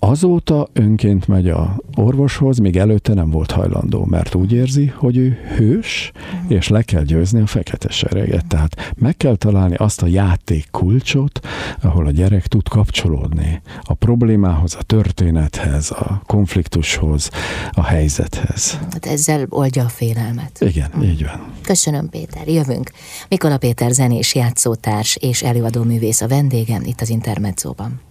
Azóta 0.01 0.67
önként 0.73 1.27
megy 1.27 1.49
a 1.49 1.79
orvoshoz, 1.95 2.57
még 2.57 2.77
előtte 2.77 3.13
nem 3.13 3.29
volt 3.29 3.51
hajlandó, 3.51 4.05
mert 4.05 4.35
úgy 4.35 4.53
érzi, 4.53 4.85
hogy 4.85 5.17
ő 5.17 5.37
hős, 5.57 6.11
és 6.47 6.67
le 6.67 6.81
kell 6.81 7.03
győzni 7.03 7.41
a 7.41 7.45
fekete 7.45 7.89
sereget. 7.89 8.47
Tehát 8.47 8.93
meg 8.97 9.17
kell 9.17 9.35
találni 9.35 9.75
azt 9.75 10.01
a 10.01 10.07
játék 10.07 10.67
kulcsot, 10.71 11.39
ahol 11.81 12.05
a 12.05 12.11
gyerek 12.11 12.47
tud 12.47 12.67
kapcsolódni 12.67 13.61
a 13.81 13.93
problémához, 13.93 14.75
a 14.79 14.83
történethez, 14.83 15.91
a 15.91 16.21
konfliktushoz, 16.25 17.29
a 17.71 17.83
helyzethez. 17.83 18.79
Hát 18.91 19.05
ezzel 19.05 19.45
oldja 19.49 19.83
a 19.83 19.89
félelmet. 19.89 20.57
Igen, 20.59 20.91
mm. 20.97 21.01
így 21.01 21.23
van. 21.23 21.47
Köszönöm, 21.61 22.09
Péter. 22.09 22.47
Jövünk. 22.47 22.91
Mikola 23.29 23.57
Péter 23.57 23.91
zenés 23.91 24.35
játszótárs 24.35 25.15
és 25.15 25.43
előadó 25.43 25.83
művész 25.83 26.21
a 26.21 26.27
vendégem 26.27 26.81
itt 26.85 27.01
az 27.01 27.09
Intermedzóban. 27.09 28.07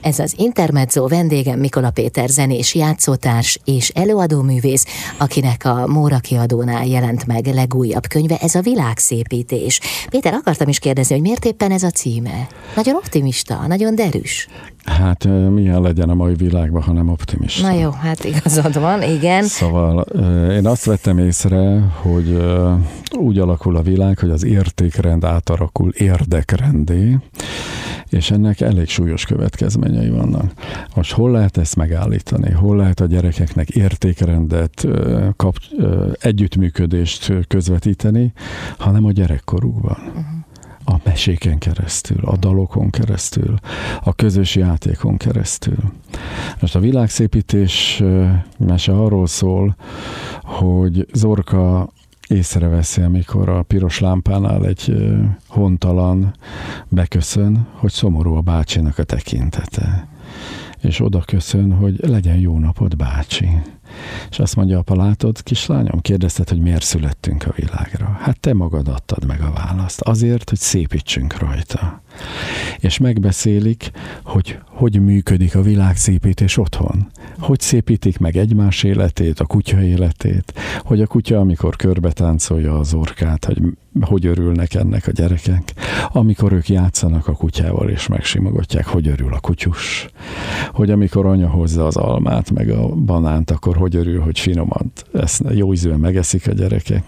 Ez 0.00 0.18
az 0.18 0.34
Intermezzo 0.36 1.06
vendégem 1.06 1.58
Mikola 1.58 1.90
Péter 1.90 2.28
zenés 2.28 2.74
játszótárs 2.74 3.58
és 3.64 3.88
előadóművész, 3.88 4.86
akinek 5.18 5.64
a 5.64 5.86
Móra 5.86 6.18
kiadónál 6.18 6.86
jelent 6.86 7.26
meg 7.26 7.46
legújabb 7.46 8.06
könyve, 8.06 8.36
ez 8.36 8.54
a 8.54 8.60
világszépítés. 8.60 9.80
Péter, 10.10 10.32
akartam 10.34 10.68
is 10.68 10.78
kérdezni, 10.78 11.14
hogy 11.14 11.22
miért 11.22 11.44
éppen 11.44 11.70
ez 11.70 11.82
a 11.82 11.90
címe? 11.90 12.46
Nagyon 12.76 12.94
optimista, 12.94 13.66
nagyon 13.66 13.94
derűs. 13.94 14.48
Hát 14.84 15.24
milyen 15.50 15.80
legyen 15.80 16.08
a 16.08 16.14
mai 16.14 16.34
világban, 16.34 16.82
ha 16.82 16.92
nem 16.92 17.08
optimista. 17.08 17.66
Na 17.66 17.80
jó, 17.80 17.90
hát 17.90 18.24
igazad 18.24 18.80
van, 18.80 19.02
igen. 19.02 19.44
Szóval 19.44 20.00
én 20.50 20.66
azt 20.66 20.84
vettem 20.84 21.18
észre, 21.18 21.78
hogy 22.02 22.38
úgy 23.18 23.38
alakul 23.38 23.76
a 23.76 23.82
világ, 23.82 24.18
hogy 24.18 24.30
az 24.30 24.44
értékrend 24.44 25.24
átalakul 25.24 25.90
érdekrendé, 25.90 27.16
és 28.10 28.30
ennek 28.30 28.60
elég 28.60 28.88
súlyos 28.88 29.24
következményei 29.24 30.10
vannak. 30.10 30.52
Most 30.94 31.12
hol 31.12 31.30
lehet 31.30 31.56
ezt 31.56 31.76
megállítani? 31.76 32.50
Hol 32.50 32.76
lehet 32.76 33.00
a 33.00 33.06
gyerekeknek 33.06 33.68
értékrendet, 33.68 34.86
kap, 35.36 35.56
együttműködést 36.20 37.32
közvetíteni, 37.48 38.32
hanem 38.78 39.04
a 39.04 39.12
gyerekkorukban? 39.12 39.98
Uh-huh 40.06 40.38
a 40.90 41.00
meséken 41.04 41.58
keresztül, 41.58 42.24
a 42.24 42.36
dalokon 42.36 42.90
keresztül, 42.90 43.54
a 44.00 44.14
közös 44.14 44.56
játékon 44.56 45.16
keresztül. 45.16 45.76
Most 46.60 46.74
a 46.74 46.80
világszépítés 46.80 48.02
mese 48.58 48.92
arról 48.92 49.26
szól, 49.26 49.76
hogy 50.42 51.06
Zorka 51.12 51.92
észreveszi, 52.28 53.02
amikor 53.02 53.48
a 53.48 53.62
piros 53.62 53.98
lámpánál 54.00 54.66
egy 54.66 54.94
hontalan 55.46 56.34
beköszön, 56.88 57.66
hogy 57.72 57.92
szomorú 57.92 58.34
a 58.34 58.40
bácsinak 58.40 58.98
a 58.98 59.04
tekintete. 59.04 60.08
És 60.80 61.00
oda 61.00 61.22
köszön, 61.26 61.72
hogy 61.72 62.06
legyen 62.06 62.36
jó 62.36 62.58
napot, 62.58 62.96
bácsi. 62.96 63.48
És 64.30 64.38
azt 64.38 64.56
mondja, 64.56 64.78
apa, 64.78 64.96
látod, 64.96 65.42
kislányom, 65.42 66.00
kérdezted, 66.00 66.48
hogy 66.48 66.60
miért 66.60 66.82
születtünk 66.82 67.44
a 67.46 67.52
világra. 67.56 68.16
Hát 68.20 68.40
te 68.40 68.54
magad 68.54 68.88
adtad 68.88 69.26
meg 69.26 69.40
a 69.40 69.52
választ. 69.52 70.00
Azért, 70.00 70.48
hogy 70.48 70.58
szépítsünk 70.58 71.38
rajta. 71.38 72.02
És 72.78 72.98
megbeszélik, 72.98 73.90
hogy 74.24 74.58
hogy 74.78 75.00
működik 75.00 75.54
a 75.54 75.62
világszépítés 75.62 76.56
otthon. 76.56 77.10
Hogy 77.38 77.60
szépítik 77.60 78.18
meg 78.18 78.36
egymás 78.36 78.82
életét, 78.82 79.40
a 79.40 79.44
kutya 79.44 79.82
életét. 79.82 80.52
Hogy 80.78 81.00
a 81.00 81.06
kutya, 81.06 81.38
amikor 81.38 81.76
körbe 81.76 82.12
táncolja 82.12 82.78
az 82.78 82.94
orkát, 82.94 83.44
hogy 83.44 83.62
hogy 84.00 84.26
örülnek 84.26 84.74
ennek 84.74 85.06
a 85.06 85.10
gyerekek. 85.10 85.72
Amikor 86.12 86.52
ők 86.52 86.68
játszanak 86.68 87.28
a 87.28 87.32
kutyával 87.32 87.88
és 87.88 88.06
megsimogatják, 88.06 88.86
hogy 88.86 89.08
örül 89.08 89.32
a 89.32 89.40
kutyus. 89.40 90.08
Hogy 90.72 90.90
amikor 90.90 91.26
anya 91.26 91.48
hozza 91.48 91.86
az 91.86 91.96
almát, 91.96 92.50
meg 92.50 92.70
a 92.70 92.88
banánt, 92.88 93.50
akkor 93.50 93.76
hogy 93.76 93.96
örül, 93.96 94.20
hogy 94.20 94.38
finoman 94.38 94.92
ezt 95.12 95.42
jó 95.54 95.72
ízűen 95.72 95.98
megeszik 95.98 96.48
a 96.48 96.52
gyerekek. 96.52 97.04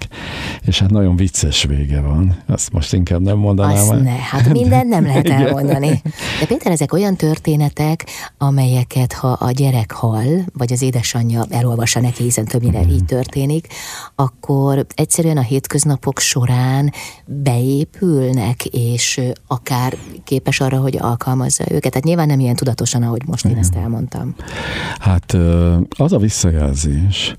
És 0.67 0.79
hát 0.79 0.91
nagyon 0.91 1.17
vicces 1.17 1.65
vége 1.65 2.01
van. 2.01 2.37
Azt 2.47 2.73
most 2.73 2.93
inkább 2.93 3.21
nem 3.21 3.39
mondanám. 3.39 3.73
Azt 3.73 4.03
ne, 4.03 4.11
hát 4.11 4.53
minden 4.53 4.87
nem 4.97 5.00
lehet 5.05 5.29
elmondani. 5.29 6.03
De 6.41 6.47
Péter, 6.47 6.73
ezek 6.73 6.93
olyan 6.93 7.17
történetek, 7.17 8.07
amelyeket 8.39 9.13
ha 9.13 9.29
a 9.29 9.51
gyerek 9.51 9.93
hall, 9.93 10.27
vagy 10.53 10.73
az 10.73 10.83
édesanyja 10.83 11.45
elolvassa 11.51 12.01
neki, 12.01 12.23
hiszen 12.23 12.45
többnyire 12.45 12.81
így 12.81 13.05
történik, 13.05 13.67
akkor 14.15 14.87
egyszerűen 14.95 15.37
a 15.37 15.43
hétköznapok 15.43 16.19
során 16.19 16.93
beépülnek, 17.27 18.65
és 18.65 19.21
akár 19.47 19.97
képes 20.25 20.61
arra, 20.61 20.79
hogy 20.79 20.97
alkalmazza 21.01 21.65
őket. 21.71 21.91
Tehát 21.91 22.07
nyilván 22.07 22.27
nem 22.27 22.41
ilyen 22.41 22.57
tudatosan, 22.57 23.03
ahogy 23.03 23.23
most 23.27 23.45
én 23.45 23.57
ezt 23.57 23.75
elmondtam. 23.75 24.35
Hát 24.99 25.37
az 25.89 26.13
a 26.13 26.19
visszajelzés, 26.19 27.37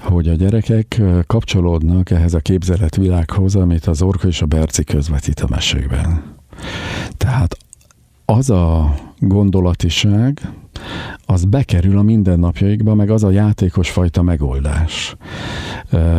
hogy 0.00 0.28
a 0.28 0.34
gyerekek 0.34 1.00
kapcsolódnak 1.26 2.10
ehhez 2.10 2.34
a 2.34 2.40
képzeletvilághoz, 2.40 3.56
amit 3.56 3.86
az 3.86 4.02
Orka 4.02 4.28
és 4.28 4.42
a 4.42 4.46
Berci 4.46 4.84
közvetít 4.84 5.40
a 5.40 5.46
mesékben. 5.50 6.35
Tehát 7.16 7.56
az 8.24 8.50
a 8.50 8.94
gondolatiság, 9.18 10.50
az 11.26 11.44
bekerül 11.44 11.98
a 11.98 12.02
mindennapjaikba, 12.02 12.94
meg 12.94 13.10
az 13.10 13.24
a 13.24 13.30
játékos 13.30 13.90
fajta 13.90 14.22
megoldás. 14.22 15.16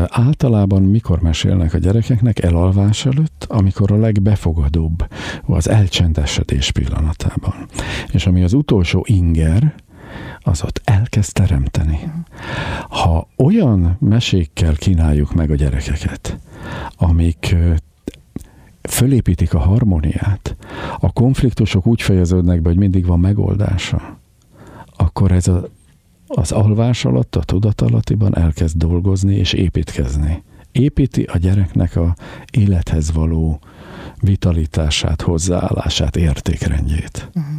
Általában 0.08 0.84
mikor 0.84 1.22
mesélnek 1.22 1.74
a 1.74 1.77
gyerekeknek? 1.77 2.44
Elalvás 2.44 3.06
előtt, 3.06 3.46
amikor 3.48 3.91
a 3.91 3.98
legbefogadóbb, 3.98 5.08
az 5.46 5.70
elcsendesedés 5.70 6.72
pillanatában. 6.72 7.53
És 8.12 8.27
ami 8.27 8.44
az 8.44 8.53
utolsó 8.53 9.06
inger, 9.08 9.74
az 10.41 10.63
ott 10.63 10.82
elkezd 10.84 11.34
teremteni. 11.34 12.00
Ha 12.89 13.27
olyan 13.38 13.98
mesékkel 14.00 14.74
kínáljuk 14.75 15.34
meg 15.34 15.51
a 15.51 15.56
gyerekeket, 15.56 16.39
amik 16.98 17.56
fölépítik 18.88 19.53
a 19.53 19.60
harmóniát, 19.60 20.56
a 21.00 21.12
konfliktusok 21.12 21.88
úgy 21.88 22.01
fejeződnek 22.01 22.62
be, 22.62 22.70
hogy 22.70 22.77
mindig 22.77 23.06
van 23.06 23.20
megoldása, 23.20 24.20
akkor 24.96 25.32
ez 25.32 25.48
a, 25.48 25.70
az 26.27 26.51
alvás 26.51 27.06
alatt, 27.06 27.36
a 27.36 27.44
tudatalattiban 27.44 28.38
elkezd 28.38 28.77
dolgozni 28.77 29.36
és 29.36 29.53
építkezni. 29.53 30.44
Építi 30.72 31.24
a 31.24 31.38
gyereknek 31.38 31.96
a 31.96 32.15
élethez 32.51 33.12
való 33.12 33.60
vitalitását, 34.20 35.22
hozzáállását, 35.22 36.15
értékrendjét. 36.15 37.29
Uh-huh. 37.36 37.53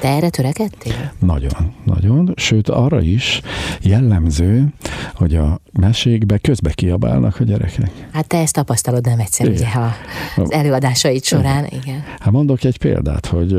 Te 0.00 0.08
erre 0.08 0.28
törekedtél? 0.28 1.12
Nagyon, 1.18 1.74
nagyon. 1.84 2.32
Sőt, 2.36 2.68
arra 2.68 3.00
is 3.00 3.40
jellemző, 3.80 4.68
hogy 5.14 5.36
a 5.36 5.60
mesékbe 5.72 6.38
közbe 6.38 6.70
kiabálnak 6.70 7.40
a 7.40 7.44
gyerekek. 7.44 7.90
Hát 8.12 8.26
te 8.26 8.38
ezt 8.38 8.54
tapasztalod 8.54 9.04
nem 9.04 9.18
egyszer, 9.18 9.46
igen. 9.46 9.58
ugye, 9.58 9.70
ha 9.70 9.90
az 10.36 10.52
előadásaid 10.52 11.24
során, 11.24 11.64
igen. 11.64 11.80
igen. 11.82 12.02
Hát 12.18 12.32
mondok 12.32 12.64
egy 12.64 12.78
példát, 12.78 13.26
hogy 13.26 13.58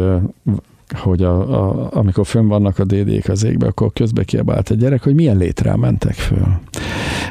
hogy 0.94 1.24
a, 1.24 1.39
a, 1.39 1.89
amikor 1.91 2.25
fönn 2.25 2.48
vannak 2.48 2.79
a 2.79 2.84
DD-k 2.84 3.29
az 3.29 3.44
égbe, 3.44 3.67
akkor 3.67 3.94
közbe 3.94 4.24
kiabált 4.24 4.72
egy 4.72 4.77
gyerek, 4.77 5.03
hogy 5.03 5.15
milyen 5.15 5.38
létre 5.38 5.75
mentek 5.75 6.13
föl. 6.13 6.60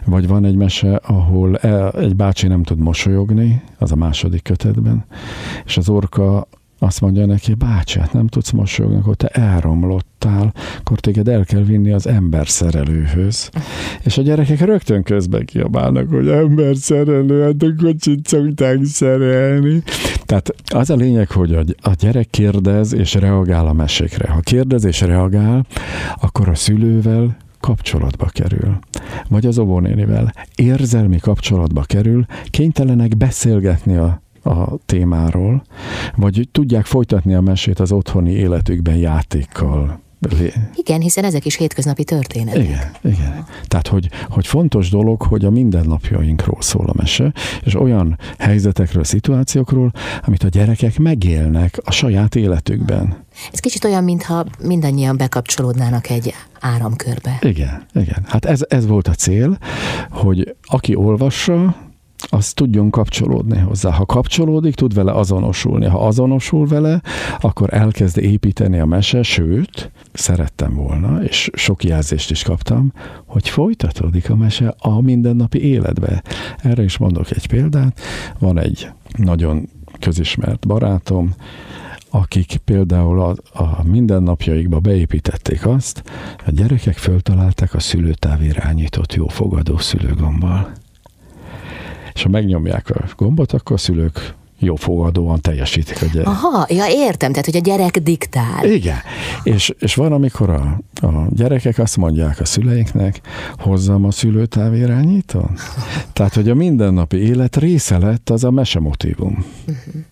Vagy 0.05 0.29
van 0.29 0.45
egy 0.45 0.57
mese, 0.57 0.97
ahol 0.97 1.57
egy 1.97 2.17
bácsi 2.17 2.47
nem 2.47 2.63
tud 2.63 2.79
mosolyogni, 2.79 3.63
az 3.79 3.93
a 3.93 3.97
második 3.97 4.43
kötetben, 4.43 5.05
és 5.65 5.77
az 5.77 5.89
orka 5.89 6.47
azt 6.85 7.01
mondja 7.01 7.27
neki, 7.27 7.55
bácsi, 7.55 7.99
hát 7.99 8.13
nem 8.13 8.27
tudsz 8.27 8.51
mosolyogni, 8.51 8.99
akkor 8.99 9.15
te 9.15 9.27
elromlottál, 9.27 10.53
akkor 10.79 11.01
téged 11.01 11.29
el 11.29 11.45
kell 11.45 11.63
vinni 11.63 11.93
az 11.93 12.07
ember 12.07 12.49
szerelőhöz. 12.49 13.51
És 14.03 14.19
a 14.19 14.23
gyerekek 14.23 14.61
rögtön 14.61 15.03
közben 15.03 15.45
kiabálnak, 15.45 16.09
hogy 16.11 16.29
ember 16.29 16.77
szerelő, 16.77 17.43
hát 17.43 17.63
a 17.63 17.75
kocsit 17.83 18.27
szokták 18.27 18.85
szerelni. 18.85 19.83
Tehát 20.25 20.55
az 20.75 20.91
a 20.91 20.95
lényeg, 20.95 21.31
hogy 21.31 21.55
a 21.83 21.91
gyerek 21.99 22.31
kérdez 22.31 22.95
és 22.95 23.15
reagál 23.15 23.67
a 23.67 23.73
mesékre. 23.73 24.31
Ha 24.31 24.41
kérdez 24.41 24.85
és 24.85 25.01
reagál, 25.01 25.67
akkor 26.21 26.49
a 26.49 26.55
szülővel 26.55 27.37
kapcsolatba 27.61 28.27
kerül, 28.27 28.79
vagy 29.29 29.47
az 29.47 29.59
óvónénivel 29.59 30.33
érzelmi 30.55 31.19
kapcsolatba 31.19 31.83
kerül, 31.83 32.25
kénytelenek 32.51 33.17
beszélgetni 33.17 33.97
a 33.97 34.23
a 34.45 34.77
témáról, 34.87 35.63
vagy 36.17 36.49
tudják 36.53 36.85
folytatni 36.85 37.35
a 37.35 37.41
mesét 37.41 37.81
az 37.81 37.93
otthoni 37.93 38.31
életükben 38.31 38.97
játékkal, 38.97 40.03
igen, 40.75 41.01
hiszen 41.01 41.25
ezek 41.25 41.45
is 41.45 41.57
hétköznapi 41.57 42.05
történetek. 42.05 42.63
Igen, 42.63 42.91
igen. 43.03 43.47
Tehát, 43.67 43.89
hogy, 43.89 44.09
hogy 44.29 44.47
fontos 44.47 44.91
dolog, 44.91 45.23
hogy 45.23 45.45
a 45.45 45.51
mindennapjainkról 45.51 46.63
szól 46.63 46.87
a 46.89 46.93
mese, 46.97 47.33
és 47.65 47.75
olyan 47.75 48.19
helyzetekről, 48.39 49.05
szituációkról, 49.05 49.93
amit 50.23 50.43
a 50.43 50.49
gyerekek 50.49 50.99
megélnek 50.99 51.81
a 51.85 51.91
saját 51.91 52.35
életükben. 52.35 53.17
Ez 53.53 53.59
kicsit 53.59 53.85
olyan, 53.85 54.05
mintha 54.05 54.45
mindannyian 54.63 55.17
bekapcsolódnának 55.17 56.11
egy 56.11 56.35
áramkörbe. 56.61 57.39
Igen, 57.41 57.87
igen. 57.95 58.25
Hát 58.27 58.45
ez, 58.45 58.61
ez 58.69 58.87
volt 58.87 59.09
a 59.09 59.15
cél, 59.15 59.59
hogy 60.11 60.57
aki 60.63 60.95
olvassa, 60.95 61.77
az 62.29 62.53
tudjon 62.53 62.91
kapcsolódni 62.91 63.59
hozzá. 63.59 63.91
Ha 63.91 64.07
kapcsolódik, 64.07 64.75
tud 64.75 64.95
vele 64.95 65.13
azonosulni. 65.13 65.87
Ha 65.87 66.07
azonosul 66.07 66.67
vele, 66.67 67.01
akkor 67.41 67.75
elkezd 67.75 68.19
építeni 68.19 68.79
a 68.79 68.87
mese, 68.87 69.23
sőt, 69.23 69.91
szerettem 70.13 70.75
volna, 70.75 71.23
és 71.23 71.51
sok 71.53 71.85
jelzést 71.85 72.31
is 72.31 72.43
kaptam, 72.43 72.93
hogy 73.27 73.49
folytatódik 73.49 74.31
a 74.31 74.37
mese 74.37 74.75
a 74.79 75.01
mindennapi 75.01 75.63
életbe. 75.65 76.23
Erre 76.59 76.83
is 76.83 76.99
mondok 76.99 77.31
egy 77.31 77.47
példát. 77.47 78.01
Van 78.39 78.59
egy 78.59 78.89
nagyon 79.17 79.69
közismert 80.01 80.67
barátom, 80.67 81.35
akik 82.11 82.57
például 82.65 83.21
a, 83.21 83.35
a 83.63 83.83
mindennapjaikba 83.85 84.79
beépítették 84.79 85.67
azt, 85.67 86.03
a 86.47 86.51
gyerekek 86.51 86.97
föltalálták 86.97 87.75
a 87.75 87.81
szülőtávirányított 87.81 89.15
jó 89.15 89.29
fogadó 89.29 89.79
szülőgombbal 89.79 90.73
és 92.15 92.23
ha 92.23 92.29
megnyomják 92.29 92.91
a 92.91 93.05
gombot, 93.17 93.53
akkor 93.53 93.77
a 93.77 93.79
szülők 93.79 94.35
jó 94.59 94.75
fogadóan 94.75 95.41
teljesítik 95.41 96.03
a 96.03 96.07
gyerek. 96.13 96.27
Aha, 96.27 96.67
ja 96.69 96.85
értem, 96.89 97.31
tehát 97.31 97.45
hogy 97.45 97.57
a 97.57 97.61
gyerek 97.61 97.99
diktál. 97.99 98.65
Igen, 98.65 98.97
és, 99.43 99.75
és 99.79 99.95
van, 99.95 100.13
amikor 100.13 100.51
a, 100.51 100.81
a 101.07 101.27
gyerekek 101.31 101.79
azt 101.79 101.97
mondják 101.97 102.41
a 102.41 102.45
szüleinknek, 102.45 103.21
hozzam 103.59 104.05
a 104.05 104.11
szülőtávirányító. 104.11 105.51
Tehát, 106.13 106.35
hogy 106.35 106.49
a 106.49 106.55
mindennapi 106.55 107.17
élet 107.17 107.57
része 107.57 107.99
lett 107.99 108.31
az 108.31 108.45
a 108.45 108.51
mesemotívum. 108.51 109.45
Uh-huh. 109.67 110.03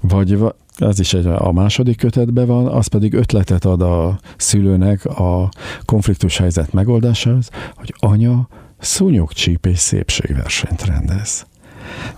Vagy 0.00 0.38
az 0.78 1.00
is 1.00 1.14
egy, 1.14 1.26
a 1.26 1.52
második 1.52 1.96
kötetben 1.96 2.46
van, 2.46 2.66
az 2.66 2.86
pedig 2.86 3.14
ötletet 3.14 3.64
ad 3.64 3.82
a 3.82 4.18
szülőnek 4.36 5.04
a 5.04 5.48
konfliktus 5.84 6.36
helyzet 6.36 6.72
megoldásához, 6.72 7.50
hogy 7.76 7.94
anya, 7.98 8.48
szúnyogcsíp 8.78 9.66
és 9.66 9.78
szépségversenyt 9.78 10.84
rendez. 10.84 11.46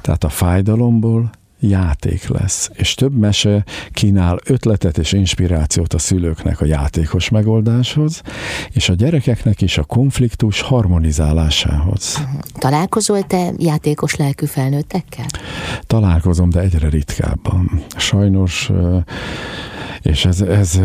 Tehát 0.01 0.25
a 0.25 0.29
fájdalomból 0.29 1.31
játék 1.61 2.29
lesz, 2.29 2.71
és 2.73 2.95
több 2.95 3.19
mese 3.19 3.65
kínál 3.91 4.39
ötletet 4.45 4.99
és 4.99 5.13
inspirációt 5.13 5.95
a 5.95 5.99
szülőknek 5.99 6.61
a 6.61 6.65
játékos 6.65 7.29
megoldáshoz, 7.29 8.23
és 8.71 8.89
a 8.89 8.95
gyerekeknek 8.95 9.61
is 9.61 9.79
a 9.79 9.85
konfliktus 9.85 10.61
harmonizálásához. 10.61 12.27
Találkozol 12.59 13.23
te 13.23 13.53
játékos 13.57 14.17
lelkű 14.17 14.47
felnőttekkel? 14.47 15.27
Találkozom, 15.81 16.51
de 16.51 16.61
egyre 16.61 16.89
ritkábban. 16.89 17.85
Sajnos 17.97 18.71
és 20.03 20.25
ez, 20.25 20.41
ez 20.41 20.81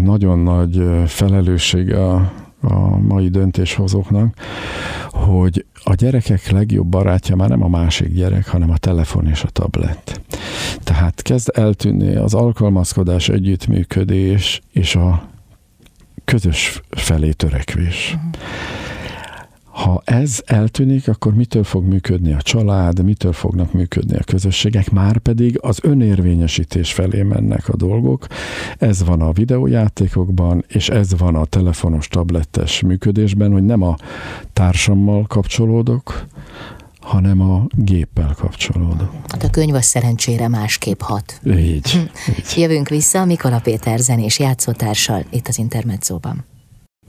nagyon 0.00 0.38
nagy 0.38 0.82
felelősség 1.06 1.94
a, 1.94 2.32
a 2.60 2.98
mai 2.98 3.28
döntéshozóknak, 3.28 4.34
hogy 5.22 5.64
a 5.84 5.94
gyerekek 5.94 6.50
legjobb 6.50 6.86
barátja 6.86 7.36
már 7.36 7.48
nem 7.48 7.62
a 7.62 7.68
másik 7.68 8.12
gyerek, 8.12 8.48
hanem 8.48 8.70
a 8.70 8.78
telefon 8.78 9.26
és 9.26 9.42
a 9.42 9.48
tablet. 9.48 10.20
Tehát 10.84 11.22
kezd 11.22 11.50
eltűnni 11.54 12.14
az 12.14 12.34
alkalmazkodás, 12.34 13.28
együttműködés 13.28 14.60
és 14.72 14.94
a 14.94 15.28
közös 16.24 16.80
felé 16.90 17.30
törekvés. 17.30 18.16
Uh-huh. 18.16 18.30
Ha 19.72 20.02
ez 20.04 20.42
eltűnik, 20.46 21.08
akkor 21.08 21.34
mitől 21.34 21.64
fog 21.64 21.84
működni 21.84 22.32
a 22.32 22.42
család, 22.42 23.04
mitől 23.04 23.32
fognak 23.32 23.72
működni 23.72 24.16
a 24.16 24.24
közösségek, 24.24 24.90
már 24.90 25.18
pedig 25.18 25.58
az 25.60 25.78
önérvényesítés 25.82 26.92
felé 26.92 27.22
mennek 27.22 27.68
a 27.68 27.76
dolgok. 27.76 28.26
Ez 28.78 29.04
van 29.04 29.20
a 29.20 29.32
videójátékokban, 29.32 30.64
és 30.68 30.88
ez 30.88 31.18
van 31.18 31.34
a 31.34 31.44
telefonos, 31.44 32.08
tablettes 32.08 32.80
működésben, 32.80 33.52
hogy 33.52 33.64
nem 33.64 33.82
a 33.82 33.96
társammal 34.52 35.26
kapcsolódok, 35.26 36.26
hanem 37.00 37.40
a 37.40 37.66
géppel 37.70 38.34
kapcsolódok. 38.38 39.12
Hát 39.28 39.42
a 39.42 39.50
könyv 39.50 39.74
az 39.74 39.84
szerencsére 39.84 40.48
másképp 40.48 41.00
hat. 41.00 41.40
Így, 41.44 42.08
így. 42.38 42.54
Jövünk 42.56 42.88
vissza 42.88 43.24
Mikola 43.24 43.60
Péter 43.60 43.98
zenés 43.98 44.38
játszótársal 44.38 45.24
itt 45.30 45.48
az 45.48 45.58
Intermedzóban. 45.58 46.44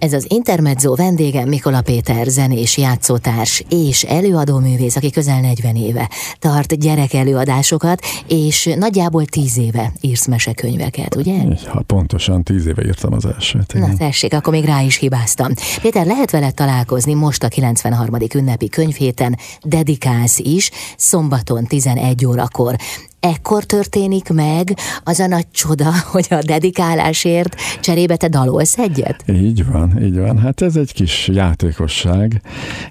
Ez 0.04 0.14
az 0.14 0.26
Intermezzo 0.30 0.96
vendége 0.96 1.46
Mikola 1.46 1.82
Péter, 1.82 2.28
zenés 2.28 2.78
játszótárs 2.78 3.64
és 3.70 4.04
előadóművész, 4.04 4.96
aki 4.96 5.10
közel 5.10 5.40
40 5.40 5.76
éve 5.76 6.10
tart 6.40 6.80
gyerek 6.80 7.14
előadásokat, 7.14 8.02
és 8.28 8.74
nagyjából 8.78 9.26
10 9.26 9.58
éve 9.58 9.92
írsz 10.02 10.28
mesekönyveket, 10.28 11.16
ugye? 11.16 11.34
Ha 11.68 11.82
pontosan 11.82 12.44
10 12.44 12.66
éve 12.66 12.86
írtam 12.86 13.14
az 13.14 13.26
elsőt. 13.26 13.74
Igen. 13.74 13.90
Na 13.90 13.98
tessék, 13.98 14.34
akkor 14.34 14.54
még 14.54 14.66
rá 14.66 14.82
is 14.82 14.98
hibáztam. 14.98 15.52
Péter, 15.82 16.06
lehet 16.06 16.32
vele 16.32 16.52
találkozni 16.52 17.14
most 17.14 17.44
a 17.44 17.48
93. 17.48 18.16
ünnepi 18.36 18.70
könyvhéten, 18.70 19.38
dedikálsz 19.62 20.40
is, 20.40 20.72
szombaton 20.98 21.66
11 21.66 22.26
órakor 22.26 22.76
ekkor 23.24 23.64
történik 23.64 24.30
meg 24.30 24.78
az 25.04 25.20
a 25.20 25.28
nagy 25.28 25.48
csoda, 25.52 25.92
hogy 26.12 26.28
a 26.30 26.42
dedikálásért 26.46 27.56
cserébe 27.82 28.16
te 28.16 28.28
dalolsz 28.28 28.78
egyet? 28.78 29.24
Így 29.28 29.66
van, 29.66 30.04
így 30.04 30.18
van. 30.18 30.40
Hát 30.40 30.62
ez 30.62 30.76
egy 30.76 30.94
kis 30.94 31.28
játékosság, 31.28 32.42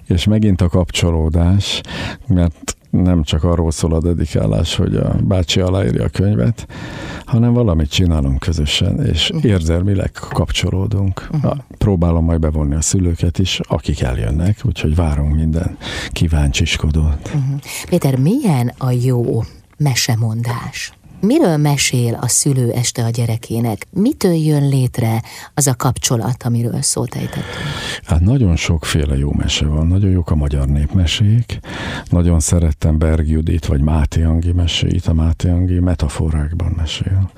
és 0.07 0.25
megint 0.25 0.61
a 0.61 0.67
kapcsolódás, 0.69 1.81
mert 2.27 2.75
nem 2.89 3.23
csak 3.23 3.43
arról 3.43 3.71
szól 3.71 3.93
a 3.93 3.99
dedikálás, 4.01 4.75
hogy 4.75 4.95
a 4.95 5.15
bácsi 5.23 5.59
aláírja 5.59 6.03
a 6.03 6.09
könyvet, 6.09 6.67
hanem 7.25 7.53
valamit 7.53 7.89
csinálunk 7.89 8.39
közösen, 8.39 9.05
és 9.05 9.29
uh-huh. 9.29 9.51
érzelmileg 9.51 10.11
kapcsolódunk. 10.11 11.27
Uh-huh. 11.31 11.57
Próbálom 11.77 12.25
majd 12.25 12.39
bevonni 12.39 12.75
a 12.75 12.81
szülőket 12.81 13.39
is, 13.39 13.59
akik 13.67 14.01
eljönnek, 14.01 14.59
úgyhogy 14.63 14.95
várunk 14.95 15.35
minden 15.35 15.77
kíváncsiskodót. 16.09 17.19
Uh-huh. 17.25 17.59
Péter, 17.89 18.17
milyen 18.17 18.73
a 18.77 18.91
jó 18.91 19.43
mesemondás? 19.83 20.93
Miről 21.25 21.57
mesél 21.57 22.17
a 22.21 22.27
szülő 22.27 22.71
este 22.71 23.03
a 23.03 23.09
gyerekének? 23.09 23.87
Mitől 23.91 24.33
jön 24.33 24.67
létre 24.67 25.21
az 25.53 25.67
a 25.67 25.75
kapcsolat, 25.75 26.43
amiről 26.43 26.81
szót 26.81 27.15
ejtettünk? 27.15 27.45
Hát 28.03 28.19
nagyon 28.19 28.55
sokféle 28.55 29.17
jó 29.17 29.31
mese 29.37 29.65
van. 29.65 29.87
Nagyon 29.87 30.11
jók 30.11 30.31
a 30.31 30.35
magyar 30.35 30.67
népmesék. 30.67 31.59
Nagyon 32.09 32.39
szerettem 32.39 32.97
Berg 32.97 33.27
Judit, 33.27 33.65
vagy 33.65 33.81
Máté 33.81 34.23
Angi 34.23 34.51
meséit. 34.51 35.05
A 35.05 35.13
Máté 35.13 35.49
Angi 35.49 35.79
metaforákban 35.79 36.73
mesél. 36.77 37.31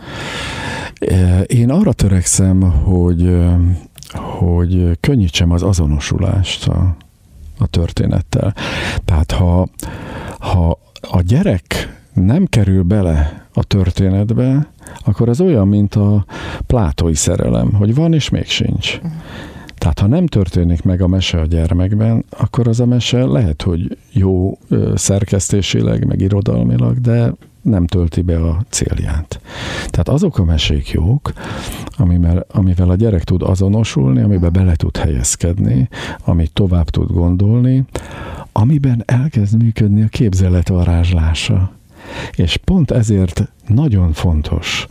E, 0.99 1.41
én 1.41 1.69
arra 1.69 1.93
törekszem, 1.93 2.61
hogy, 2.61 3.37
hogy 4.11 4.97
könnyítsem 4.99 5.51
az 5.51 5.63
azonosulást 5.63 6.67
a, 6.67 6.95
a 7.57 7.67
történettel. 7.67 8.55
Tehát 9.05 9.31
ha, 9.31 9.67
ha 10.39 10.79
a 11.01 11.21
gyerek 11.21 11.95
nem 12.15 12.45
kerül 12.45 12.83
bele 12.83 13.47
a 13.53 13.63
történetbe, 13.63 14.67
akkor 15.05 15.29
az 15.29 15.41
olyan, 15.41 15.67
mint 15.67 15.95
a 15.95 16.25
plátói 16.67 17.15
szerelem, 17.15 17.73
hogy 17.73 17.95
van 17.95 18.13
és 18.13 18.29
még 18.29 18.45
sincs. 18.45 18.99
Tehát 19.77 19.99
ha 19.99 20.07
nem 20.07 20.27
történik 20.27 20.83
meg 20.83 21.01
a 21.01 21.07
mese 21.07 21.39
a 21.39 21.45
gyermekben, 21.45 22.25
akkor 22.29 22.67
az 22.67 22.79
a 22.79 22.85
mese 22.85 23.25
lehet, 23.25 23.61
hogy 23.61 23.97
jó 24.11 24.57
szerkesztésileg, 24.95 26.05
meg 26.05 26.21
irodalmilag, 26.21 26.99
de 26.99 27.33
nem 27.61 27.87
tölti 27.87 28.21
be 28.21 28.37
a 28.37 28.65
célját. 28.69 29.41
Tehát 29.87 30.09
azok 30.09 30.37
a 30.37 30.43
mesék 30.43 30.89
jók, 30.89 31.33
amivel, 31.97 32.45
amivel 32.51 32.89
a 32.89 32.95
gyerek 32.95 33.23
tud 33.23 33.41
azonosulni, 33.41 34.21
amiben 34.21 34.51
bele 34.51 34.75
tud 34.75 34.97
helyezkedni, 34.97 35.89
amit 36.23 36.53
tovább 36.53 36.89
tud 36.89 37.11
gondolni, 37.11 37.83
amiben 38.51 39.03
elkezd 39.05 39.63
működni 39.63 40.01
a 40.01 40.07
képzelet 40.07 40.67
varázslása. 40.67 41.74
És 42.35 42.57
pont 42.57 42.91
ezért 42.91 43.51
nagyon 43.67 44.13
fontos, 44.13 44.87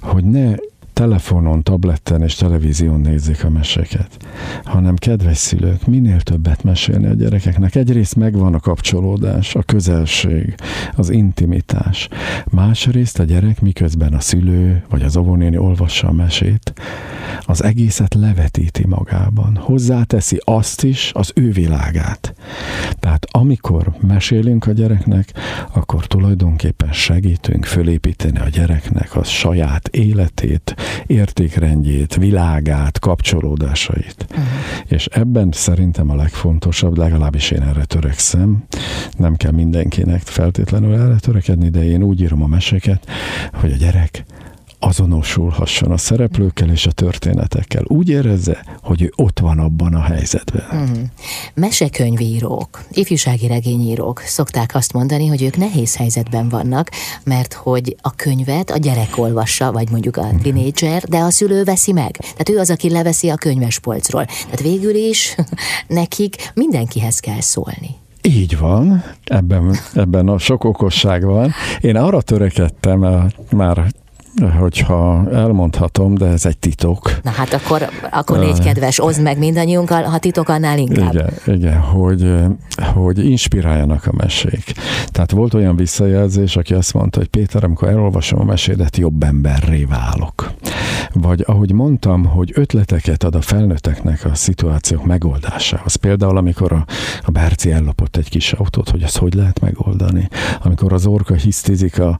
hogy 0.00 0.24
ne 0.24 0.54
telefonon, 0.94 1.62
tableten 1.62 2.22
és 2.22 2.34
televízión 2.34 3.00
nézzék 3.00 3.44
a 3.44 3.50
meséket, 3.50 4.16
hanem 4.64 4.96
kedves 4.96 5.36
szülők, 5.36 5.86
minél 5.86 6.20
többet 6.20 6.62
mesélni 6.62 7.06
a 7.06 7.14
gyerekeknek. 7.14 7.74
Egyrészt 7.74 8.16
megvan 8.16 8.54
a 8.54 8.60
kapcsolódás, 8.60 9.54
a 9.54 9.62
közelség, 9.62 10.54
az 10.96 11.10
intimitás. 11.10 12.08
Másrészt 12.50 13.18
a 13.18 13.24
gyerek 13.24 13.60
miközben 13.60 14.12
a 14.12 14.20
szülő 14.20 14.84
vagy 14.88 15.02
az 15.02 15.16
óvónéni 15.16 15.56
olvassa 15.56 16.08
a 16.08 16.12
mesét, 16.12 16.72
az 17.40 17.62
egészet 17.62 18.14
levetíti 18.14 18.86
magában. 18.86 19.56
Hozzáteszi 19.56 20.40
azt 20.44 20.84
is, 20.84 21.10
az 21.14 21.32
ő 21.34 21.50
világát. 21.50 22.34
Tehát 23.04 23.26
amikor 23.30 23.92
mesélünk 24.00 24.66
a 24.66 24.72
gyereknek, 24.72 25.32
akkor 25.72 26.06
tulajdonképpen 26.06 26.92
segítünk 26.92 27.64
fölépíteni 27.64 28.38
a 28.38 28.48
gyereknek 28.48 29.16
a 29.16 29.24
saját 29.24 29.88
életét, 29.88 30.74
értékrendjét, 31.06 32.14
világát, 32.14 32.98
kapcsolódásait. 32.98 34.26
Uh-huh. 34.30 34.44
És 34.86 35.06
ebben 35.06 35.48
szerintem 35.52 36.10
a 36.10 36.14
legfontosabb, 36.14 36.96
legalábbis 36.96 37.50
én 37.50 37.62
erre 37.62 37.84
törekszem, 37.84 38.64
nem 39.16 39.36
kell 39.36 39.52
mindenkinek 39.52 40.20
feltétlenül 40.20 40.94
erre 40.94 41.16
törekedni, 41.16 41.68
de 41.68 41.84
én 41.84 42.02
úgy 42.02 42.20
írom 42.20 42.42
a 42.42 42.46
meseket, 42.46 43.06
hogy 43.52 43.72
a 43.72 43.76
gyerek 43.76 44.24
azonosulhasson 44.86 45.90
a 45.90 45.96
szereplőkkel 45.96 46.70
és 46.70 46.86
a 46.86 46.90
történetekkel. 46.90 47.82
Úgy 47.86 48.08
érezze, 48.08 48.64
hogy 48.82 49.02
ő 49.02 49.12
ott 49.16 49.38
van 49.38 49.58
abban 49.58 49.94
a 49.94 50.00
helyzetben. 50.00 50.64
Uh-huh. 50.82 50.98
Mesekönyvírók, 51.54 52.82
ifjúsági 52.90 53.46
regényírók 53.46 54.20
szokták 54.20 54.74
azt 54.74 54.92
mondani, 54.92 55.26
hogy 55.26 55.42
ők 55.42 55.56
nehéz 55.56 55.96
helyzetben 55.96 56.48
vannak, 56.48 56.90
mert 57.24 57.52
hogy 57.52 57.96
a 58.00 58.14
könyvet 58.14 58.70
a 58.70 58.76
gyerek 58.76 59.18
olvassa, 59.18 59.72
vagy 59.72 59.90
mondjuk 59.90 60.16
a 60.16 60.26
tinédzser, 60.42 61.02
de 61.02 61.18
a 61.18 61.30
szülő 61.30 61.64
veszi 61.64 61.92
meg. 61.92 62.16
Tehát 62.16 62.48
ő 62.48 62.58
az, 62.58 62.70
aki 62.70 62.90
leveszi 62.90 63.28
a 63.28 63.36
könyvespolcról. 63.36 64.24
Tehát 64.24 64.60
végül 64.60 64.94
is 64.94 65.34
nekik 65.86 66.50
mindenkihez 66.54 67.18
kell 67.20 67.40
szólni. 67.40 68.02
Így 68.22 68.58
van, 68.58 69.04
ebben, 69.24 69.76
ebben 69.94 70.28
a 70.28 70.38
sok 70.38 70.64
okosság 70.64 71.24
van. 71.24 71.52
Én 71.80 71.96
arra 71.96 72.20
törekedtem 72.20 73.30
már 73.50 73.92
hogyha 74.58 75.24
elmondhatom, 75.32 76.14
de 76.14 76.26
ez 76.26 76.46
egy 76.46 76.58
titok. 76.58 77.10
Na 77.22 77.30
hát 77.30 77.52
akkor, 77.52 77.88
akkor 78.10 78.38
légy 78.38 78.58
kedves, 78.58 79.02
oszd 79.02 79.22
meg 79.22 79.38
mindannyiunkkal, 79.38 80.02
ha 80.02 80.18
titok 80.18 80.48
annál 80.48 80.78
inkább. 80.78 81.12
Igen, 81.12 81.32
igen 81.44 81.80
hogy, 81.80 82.32
hogy 82.94 83.30
inspiráljanak 83.30 84.06
a 84.06 84.12
mesék. 84.16 84.72
Tehát 85.06 85.30
volt 85.30 85.54
olyan 85.54 85.76
visszajelzés, 85.76 86.56
aki 86.56 86.74
azt 86.74 86.94
mondta, 86.94 87.18
hogy 87.18 87.28
Péter, 87.28 87.64
amikor 87.64 87.88
elolvasom 87.88 88.40
a 88.40 88.44
mesédet, 88.44 88.96
jobb 88.96 89.22
emberré 89.22 89.84
válok. 89.84 90.52
Vagy 91.12 91.44
ahogy 91.46 91.72
mondtam, 91.72 92.24
hogy 92.24 92.52
ötleteket 92.54 93.24
ad 93.24 93.34
a 93.34 93.40
felnőtteknek 93.40 94.24
a 94.24 94.34
szituációk 94.34 95.04
megoldásához. 95.04 95.94
Például, 95.94 96.36
amikor 96.36 96.72
a, 96.72 96.84
a 97.22 97.30
Berci 97.30 97.70
ellopott 97.70 98.16
egy 98.16 98.28
kis 98.28 98.52
autót, 98.52 98.90
hogy 98.90 99.02
ezt 99.02 99.18
hogy 99.18 99.34
lehet 99.34 99.60
megoldani. 99.60 100.28
Amikor 100.62 100.92
az 100.92 101.06
orka 101.06 101.34
hisztizik 101.34 101.98
a, 101.98 102.18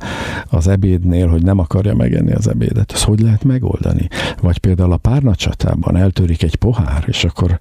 az 0.50 0.68
ebédnél, 0.68 1.28
hogy 1.28 1.42
nem 1.42 1.58
akarja 1.58 1.94
megenni 2.04 2.32
az 2.32 2.48
ebédet. 2.48 2.92
Ezt 2.92 3.04
hogy 3.04 3.20
lehet 3.20 3.44
megoldani? 3.44 4.08
Vagy 4.40 4.58
például 4.58 4.92
a 4.92 4.96
párnacsatában 4.96 5.96
eltörik 5.96 6.42
egy 6.42 6.56
pohár, 6.56 7.04
és 7.06 7.24
akkor 7.24 7.58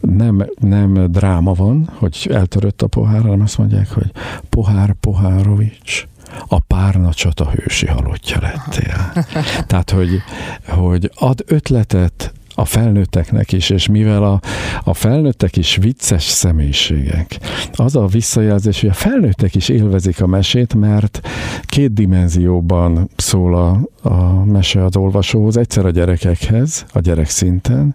nem, 0.00 0.46
nem 0.60 1.06
dráma 1.10 1.52
van, 1.52 1.90
hogy 1.94 2.28
eltörött 2.30 2.82
a 2.82 2.86
pohár, 2.86 3.20
hanem 3.20 3.40
azt 3.40 3.58
mondják, 3.58 3.90
hogy 3.90 4.10
pohár 4.48 4.92
Pohárovics, 5.00 6.06
a 6.48 6.60
párna 6.60 7.12
csata 7.12 7.50
hősi 7.50 7.86
halottja 7.86 8.40
lettél. 8.40 9.24
Tehát, 9.66 9.90
hogy, 9.90 10.22
hogy 10.68 11.10
ad 11.14 11.44
ötletet 11.46 12.31
a 12.54 12.64
felnőtteknek 12.64 13.52
is, 13.52 13.70
és 13.70 13.86
mivel 13.86 14.24
a, 14.24 14.40
a 14.84 14.94
felnőttek 14.94 15.56
is 15.56 15.76
vicces 15.76 16.24
személyiségek, 16.24 17.38
az 17.72 17.96
a 17.96 18.06
visszajelzés, 18.06 18.80
hogy 18.80 18.90
a 18.90 18.92
felnőttek 18.92 19.54
is 19.54 19.68
élvezik 19.68 20.22
a 20.22 20.26
mesét, 20.26 20.74
mert 20.74 21.20
két 21.66 21.92
dimenzióban 21.92 23.10
szól 23.16 23.54
a, 23.54 23.80
a 24.08 24.44
mese 24.44 24.84
az 24.84 24.96
olvasóhoz, 24.96 25.56
egyszer 25.56 25.86
a 25.86 25.90
gyerekekhez, 25.90 26.84
a 26.92 27.00
gyerek 27.00 27.28
szinten, 27.28 27.94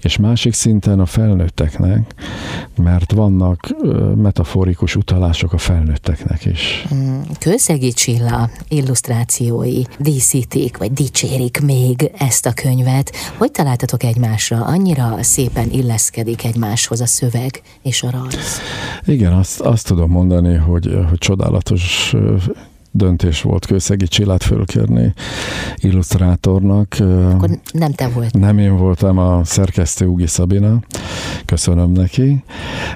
és 0.00 0.16
másik 0.16 0.52
szinten 0.52 1.00
a 1.00 1.06
felnőtteknek, 1.06 2.14
mert 2.76 3.12
vannak 3.12 3.74
metaforikus 4.16 4.96
utalások 4.96 5.52
a 5.52 5.58
felnőtteknek 5.58 6.44
is. 6.44 6.86
Mm, 6.94 7.20
Kőszegi 7.38 7.92
Csilla 7.92 8.50
illusztrációi 8.68 9.82
díszítik, 9.98 10.76
vagy 10.76 10.92
dicsérik 10.92 11.60
még 11.60 12.10
ezt 12.18 12.46
a 12.46 12.52
könyvet. 12.52 13.12
Hogy 13.36 13.50
találtatok 13.96 14.02
egymásra? 14.02 14.64
Annyira 14.64 15.22
szépen 15.22 15.70
illeszkedik 15.70 16.44
egymáshoz 16.44 17.00
a 17.00 17.06
szöveg 17.06 17.62
és 17.82 18.02
a 18.02 18.10
rajz. 18.10 18.60
Igen, 19.04 19.32
azt, 19.32 19.60
azt 19.60 19.86
tudom 19.86 20.10
mondani, 20.10 20.54
hogy, 20.54 20.98
hogy 21.08 21.18
csodálatos 21.18 22.14
döntés 22.90 23.42
volt 23.42 23.66
Kőszegi 23.66 24.06
Csillát 24.06 24.42
fölkérni 24.42 25.14
illusztrátornak. 25.76 26.96
Akkor 27.32 27.50
nem 27.72 27.92
te 27.92 28.08
voltál. 28.08 28.40
Nem 28.40 28.58
én 28.58 28.76
voltam 28.76 29.18
a 29.18 29.44
szerkesztő 29.44 30.06
Ugi 30.06 30.26
Szabina, 30.26 30.80
köszönöm 31.44 31.90
neki, 31.90 32.44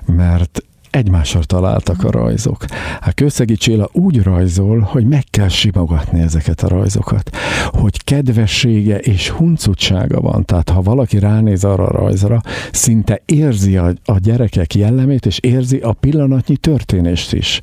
mert 0.06 0.62
egymásra 0.90 1.40
találtak 1.40 2.04
a 2.04 2.10
rajzok. 2.10 2.64
Hát 3.00 3.14
Kőszegi 3.14 3.54
Csilla 3.54 3.88
úgy 3.92 4.22
rajzol, 4.22 4.78
hogy 4.78 5.06
meg 5.06 5.24
kell 5.30 5.48
simogatni 5.48 6.20
ezeket 6.20 6.62
a 6.62 6.68
rajzokat, 6.68 7.36
hogy 7.66 8.04
kedvessége 8.04 8.98
és 8.98 9.28
huncutsága 9.28 10.20
van. 10.20 10.44
Tehát 10.44 10.70
ha 10.70 10.82
valaki 10.82 11.18
ránéz 11.18 11.64
arra 11.64 11.86
a 11.86 11.98
rajzra, 12.00 12.40
szinte 12.72 13.22
érzi 13.24 13.76
a, 13.76 13.92
a 14.04 14.18
gyerekek 14.18 14.74
jellemét, 14.74 15.26
és 15.26 15.38
érzi 15.38 15.78
a 15.78 15.92
pillanatnyi 15.92 16.56
történést 16.56 17.32
is. 17.32 17.60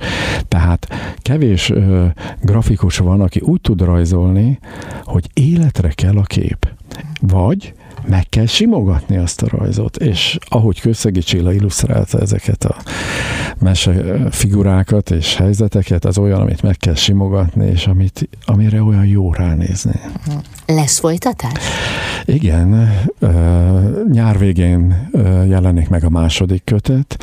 Tehát 0.48 0.88
kevés 1.18 1.70
ö, 1.70 2.06
grafikus 2.42 2.98
van, 2.98 3.22
aki 3.22 3.40
úgy 3.40 3.62
tud 3.62 3.82
rajzolni, 3.82 4.60
hogy 5.04 5.30
életre 5.34 5.90
kell 5.90 6.18
a 6.18 6.24
kép. 6.24 6.68
Vagy 7.22 7.74
meg 8.10 8.30
kell 8.30 8.46
simogatni 8.46 9.18
azt 9.18 9.42
a 9.42 9.48
rajzot, 9.58 9.98
és 9.98 10.38
ahogy 10.48 10.82
Kőszegi 10.82 11.20
Csilla 11.20 11.54
illusztrálta 11.54 12.20
ezeket 12.20 12.64
a 12.64 12.76
mese 13.60 13.92
figurákat 14.32 15.12
és 15.12 15.36
helyzeteket, 15.36 16.06
az 16.06 16.18
olyan, 16.18 16.42
amit 16.42 16.62
meg 16.62 16.78
kell 16.78 16.96
simogatni, 16.96 17.68
és 17.68 17.88
amit, 17.88 18.30
amire 18.46 18.84
olyan 18.84 19.06
jó 19.06 19.34
ránézni. 19.34 20.00
Lesz 20.66 21.00
folytatás? 21.00 21.64
Igen, 22.26 22.92
nyár 24.12 24.38
végén 24.40 25.10
jelenik 25.48 25.90
meg 25.90 26.04
a 26.04 26.10
második 26.10 26.62
kötet, 26.64 27.18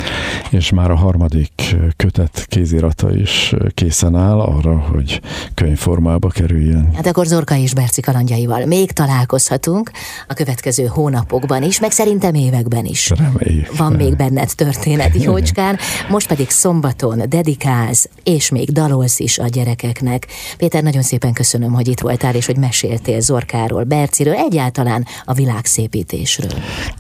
és 0.51 0.71
már 0.71 0.91
a 0.91 0.97
harmadik 0.97 1.77
kötet 1.97 2.47
kézirata 2.49 3.15
is 3.15 3.55
készen 3.75 4.17
áll 4.17 4.41
arra, 4.41 4.79
hogy 4.79 5.21
könyvformába 5.55 6.29
kerüljön. 6.29 6.91
Hát 6.95 7.07
akkor 7.07 7.27
Zorka 7.27 7.57
és 7.57 7.75
Berci 7.75 8.01
kalandjaival 8.01 8.67
még 8.67 8.93
találkozhatunk 8.93 9.91
a 10.29 10.35
következő 10.35 10.87
hónapokban 10.87 11.63
is, 11.63 11.81
meg 11.81 11.91
szerintem 11.91 12.35
években 12.35 12.85
is. 12.85 13.11
Reméljük. 13.11 13.77
Van 13.77 13.93
még 13.93 14.17
benned 14.17 14.51
történet, 14.55 15.23
Jócskán. 15.23 15.79
Most 16.09 16.29
pedig 16.29 16.51
szombaton 16.51 17.23
dedikálsz, 17.29 18.09
és 18.25 18.51
még 18.51 18.71
dalolsz 18.71 19.19
is 19.19 19.39
a 19.39 19.47
gyerekeknek. 19.47 20.27
Péter, 20.57 20.83
nagyon 20.83 21.03
szépen 21.03 21.33
köszönöm, 21.33 21.73
hogy 21.73 21.89
itt 21.89 22.01
voltál, 22.01 22.35
és 22.35 22.47
hogy 22.47 22.57
meséltél 22.57 23.21
Zorkáról, 23.21 23.85
Berciről, 23.85 24.35
egyáltalán 24.35 25.07
a 25.25 25.33
világszépítésről. 25.33 26.51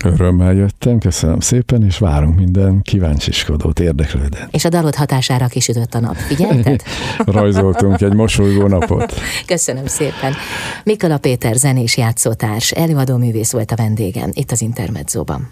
Örömmel 0.04 0.54
jöttem, 0.54 0.98
köszönöm 0.98 1.40
szépen, 1.40 1.84
és 1.84 1.98
várunk 1.98 2.38
minden 2.38 2.82
kíváncsiskodót, 3.32 3.80
érdeklődőt. 3.80 4.48
És 4.50 4.64
a 4.64 4.68
dalod 4.68 4.94
hatására 4.94 5.46
kisütött 5.46 5.94
a 5.94 6.00
nap, 6.00 6.14
figyelted? 6.14 6.82
Rajzoltunk 7.18 8.00
egy 8.00 8.12
mosolygó 8.12 8.66
napot. 8.66 9.14
Köszönöm 9.46 9.86
szépen. 9.86 10.34
Mikola 10.84 11.18
Péter 11.18 11.54
zenés 11.54 11.96
játszótárs, 11.96 12.70
előadó 12.70 13.16
művész 13.16 13.52
volt 13.52 13.70
a 13.70 13.76
vendégem 13.76 14.30
itt 14.32 14.50
az 14.50 14.60
Intermedzóban. 14.60 15.50